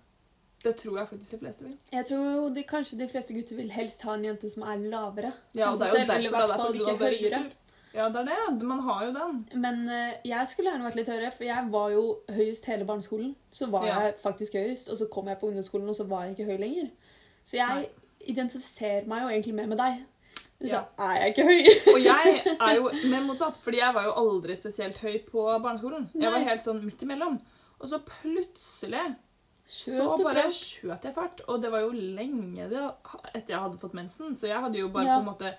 [0.65, 1.77] Det tror jeg faktisk de fleste vil.
[1.93, 5.33] Jeg tror de, kanskje de fleste gutter vil helst ha en jente som er lavere.
[5.55, 7.51] Ja, og det er jo derfor det er på grunn av dere gutter.
[7.95, 8.27] Ja, det er
[8.59, 8.67] det.
[8.69, 9.39] Man har jo den.
[9.63, 12.03] Men uh, jeg skulle gjerne vært litt høyere, for jeg var jo
[12.37, 13.31] høyest hele barneskolen.
[13.53, 14.01] Så var Ja.
[14.05, 16.59] jeg faktisk høyest, og så kom jeg på ungdomsskolen, og så var jeg ikke høy
[16.67, 16.91] lenger.
[17.45, 17.89] Så jeg Nei.
[18.35, 20.03] identifiserer meg jo egentlig mer med deg.
[20.61, 20.83] Så Ja.
[20.99, 21.61] er jeg ikke høy.
[21.95, 26.11] Og jeg er jo mer motsatt, fordi jeg var jo aldri spesielt høy på barneskolen.
[26.19, 27.39] Jeg var helt sånn midt imellom.
[27.79, 29.05] Og så plutselig
[29.69, 31.43] så bare skjøt jeg fart.
[31.49, 32.85] Og det var jo lenge det,
[33.35, 35.19] etter jeg hadde fått mensen, så jeg hadde jo bare Ja.
[35.19, 35.51] på en måte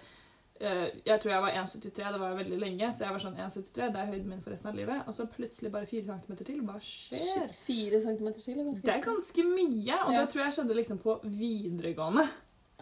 [0.62, 3.38] eh, Jeg tror jeg var 1,73, det var jo veldig lenge, så jeg var sånn
[3.38, 5.03] 1,73, det er høyden min for resten av livet.
[5.07, 6.62] Og så plutselig bare 4 cm til.
[6.68, 7.22] Hva skjer?
[7.36, 10.20] Shit, fire centimeter til er ganske Det er ganske mye, og Ja.
[10.22, 12.28] det tror jeg skjedde liksom på videregående.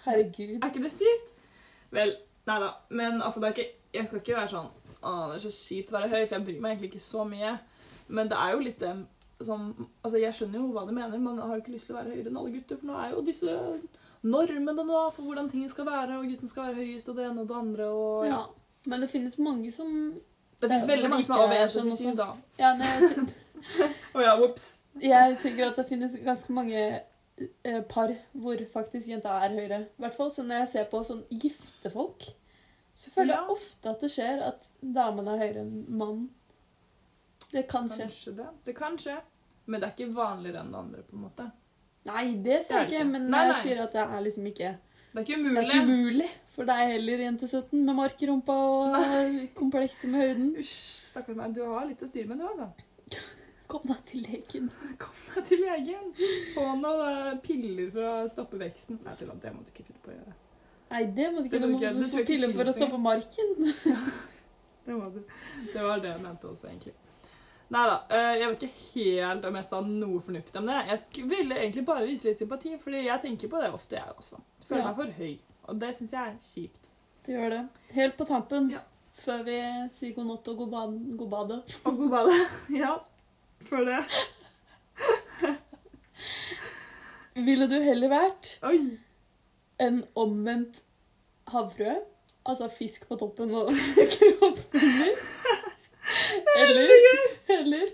[0.06, 0.64] Herregud.
[0.64, 1.34] Er ikke det sykt?
[1.92, 2.16] Vel,
[2.48, 2.72] nei da.
[2.90, 4.70] Men altså, det er ikke, jeg skal ikke være sånn
[5.04, 7.24] Å, det er så kjipt å være høy, for jeg bryr meg egentlig ikke så
[7.30, 7.52] mye.
[8.10, 8.96] Men det er jo litt det
[9.46, 9.68] som
[10.04, 11.18] Altså, jeg skjønner jo hva de mener.
[11.22, 13.12] Man har jo ikke lyst til å være høyere enn alle gutter, for nå er
[13.14, 13.58] jo disse
[14.24, 17.44] normene nå for hvordan ting skal være, og gutten skal være høyest, og det ene
[17.44, 18.32] og det andre, og ja.
[18.32, 18.46] Ja.
[18.88, 19.92] Men det finnes mange som
[20.62, 22.28] Det finnes veldig mange som er over er sånn 1,77, da.
[22.58, 23.30] Ja, nei, jeg, ten-
[24.26, 24.68] ja, whoops.
[25.02, 29.80] jeg tenker at det finnes ganske mange eh, par hvor faktisk jenta er høyere.
[29.98, 32.26] I hvert fall så når jeg ser på sånn gifte folk,
[32.98, 33.42] så føler Ja.
[33.44, 36.30] jeg ofte at det skjer at damen er høyere enn mannen.
[37.52, 38.04] Det kan skje.
[38.08, 38.48] Kanskje det.
[38.68, 39.18] Det kan skje.
[39.68, 41.46] Men det er ikke vanligere enn det andre, på en måte.
[42.08, 43.12] Nei, det Det sier er jeg ikke, ikke.
[43.12, 44.70] men Nei, jeg sier at det er liksom ikke
[45.12, 45.66] Det er ikke Det er umulig.
[45.68, 50.48] ikke umulig for deg heller, jente 17, med mark i rumpa og komplekser med høyden.
[50.62, 50.76] Usj,
[51.12, 51.54] stakkars meg.
[51.58, 52.70] Du har litt å styre med, du, altså.
[53.68, 54.70] Kom deg til legen.
[55.04, 56.12] Kom deg til legen.
[56.56, 57.02] Få noen
[57.34, 59.00] eh, piller for å stoppe veksten.
[59.04, 60.36] Nei, til det må du ikke finne på å gjøre.
[60.94, 61.68] Nei, det må du Det ikke.
[61.68, 63.54] Du må du få piller for å stoppe marken.
[64.88, 65.18] Det, må du.
[65.74, 66.94] det var det jeg mente også, egentlig.
[67.70, 67.96] Nei da.
[68.10, 70.78] eh, Jeg vet ikke helt om jeg sa noe fornuftig om det.
[70.88, 74.40] Jeg ville egentlig bare vise litt sympati, fordi jeg tenker på det ofte, jeg også.
[74.68, 74.88] Føler Ja.
[74.88, 75.34] meg for høy.
[75.68, 76.88] Og det syns jeg er kjipt.
[77.26, 77.64] Du gjør det.
[77.92, 78.80] Helt på tampen, Ja.
[79.20, 79.58] før vi
[79.92, 81.64] sier god natt og god, bad, god bade.
[81.86, 82.48] Og god bade.
[82.82, 82.94] Ja.
[83.68, 84.06] For det.
[87.36, 88.98] Ville du heller vært Oi.
[89.80, 90.80] en omvendt
[91.52, 92.00] havfrue?
[92.48, 93.70] Altså fisk på toppen og
[94.16, 95.12] kropp under?
[96.58, 96.94] Eller,
[97.60, 97.88] eller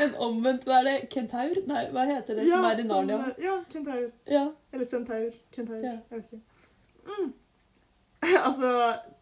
[0.00, 0.96] en omvendt Hva er det?
[1.12, 1.58] Kentaur?
[1.68, 3.18] Nei, hva heter det som er i Narnia?
[3.20, 4.06] sånn, ja, kentaur.
[4.30, 4.46] Ja.
[4.72, 5.30] Eller sentaur.
[5.54, 5.82] Kentaur.
[5.84, 5.96] Ja.
[6.10, 6.42] Jeg vet ikke.
[7.10, 7.30] Mm.
[8.46, 8.72] altså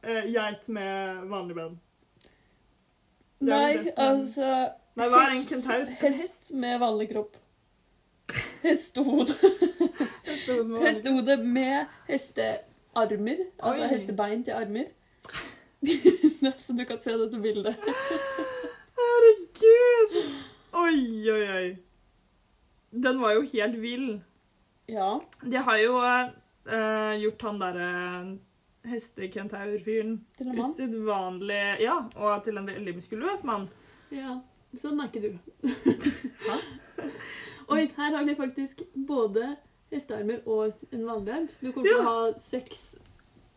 [0.03, 1.77] eh, geit med vanlig ben.
[3.49, 4.47] Nei, altså
[4.99, 5.93] Nei, hva er en kentaur?
[6.01, 7.37] Hest med vanlig kropp.
[8.67, 9.37] Hestehode.
[10.83, 13.45] Hestehode med hestearmer.
[13.59, 14.91] Altså hestebein til armer.
[16.59, 17.79] Så du kan se dette bildet.
[20.89, 21.69] Oi, oi, oi.
[22.91, 24.21] Den var jo helt vill.
[24.89, 25.21] Ja.
[25.43, 27.89] De har jo eh, gjort han derre
[28.89, 30.71] hestekentaur-fyren Til en mann.
[30.71, 33.67] usedvanlig Ja, og til en veldig muskuløs mann.
[34.15, 34.39] Ja,
[34.81, 35.31] sånn er ikke du.
[37.75, 39.51] Oi, her har de faktisk både
[39.93, 41.53] hestearmer og en vanlig arm.
[41.53, 42.83] Så du kommer til å ha seks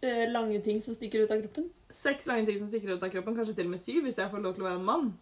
[0.04, 1.72] eh, lange ting som stikker ut av kroppen.
[1.88, 4.34] Seks lange ting som stikker ut av kroppen, kanskje til og med syv hvis jeg
[4.34, 5.14] får lov til å være en mann.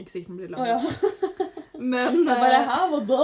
[0.00, 0.62] Ikke sikkert den blir lang.
[0.62, 1.31] Oh, ja.
[1.82, 3.20] Men er bare her Hæ, hva da?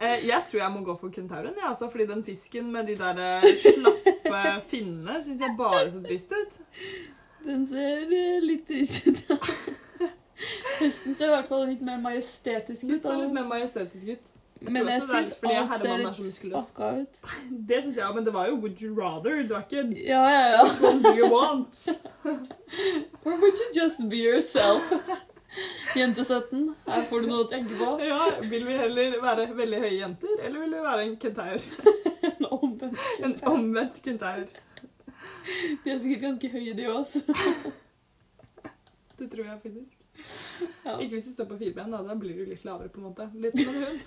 [0.06, 2.96] eh, jeg tror jeg må gå for kentauren, ja, altså, fordi den fisken med de
[2.98, 6.60] der eh, slappe finnene syns jeg bare så trist ut.
[7.46, 9.22] Den ser eh, litt trist ut.
[9.30, 9.36] ja.
[10.80, 12.90] Hesten ser i hvert fall litt mer majestetisk ut.
[12.90, 14.34] Litt litt mer majestetisk ut.
[14.60, 17.20] Men jeg er syns alt ser er litt fucka ut.
[17.68, 19.42] Det syns jeg, men det var jo Would you rather.
[19.42, 20.62] Det var ikke Ja, ja, ja.
[20.64, 21.88] Which one do you want?
[23.24, 24.82] Or would you just be yourself?
[25.96, 27.86] Jente 17, her får du noe å tenke på.
[28.04, 28.18] Ja,
[28.50, 31.60] Vil vi heller være veldig høye jenter, eller vil vi være en kentaur?
[32.26, 34.44] En omvendt En omvendt kentaur.
[35.84, 37.06] De er sikkert ganske høye, de òg.
[39.16, 39.96] Det tror jeg faktisk.
[40.84, 40.92] Ja.
[41.00, 41.98] Ikke hvis du står på fire ben, da.
[42.04, 43.24] Da blir du litt lavere, på en måte.
[43.40, 44.00] Litt som en hund.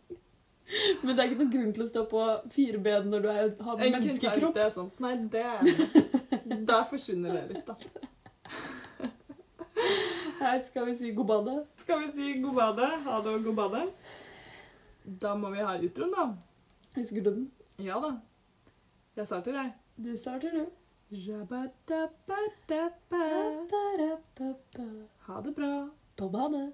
[1.02, 2.20] Men det er ikke noen grunn til å stå på
[2.54, 4.32] fire ben når du er, har En menneskekropp.
[4.32, 4.94] kentaur, det er sant.
[5.04, 5.60] Nei, det er
[6.72, 7.74] Der forsvinner det litt, da.
[10.40, 11.56] Her skal vi si god bade.
[11.76, 12.86] Skal vi si god bade?
[13.06, 13.82] Ha det og god bade?
[15.22, 16.26] Da må vi ha utroen, da.
[16.96, 17.50] Husker du den?
[17.78, 18.14] Ja da.
[19.16, 19.72] Jeg starter, jeg.
[19.96, 20.66] Du starter, du.
[25.28, 25.72] Ha det bra.
[26.16, 26.72] På badet.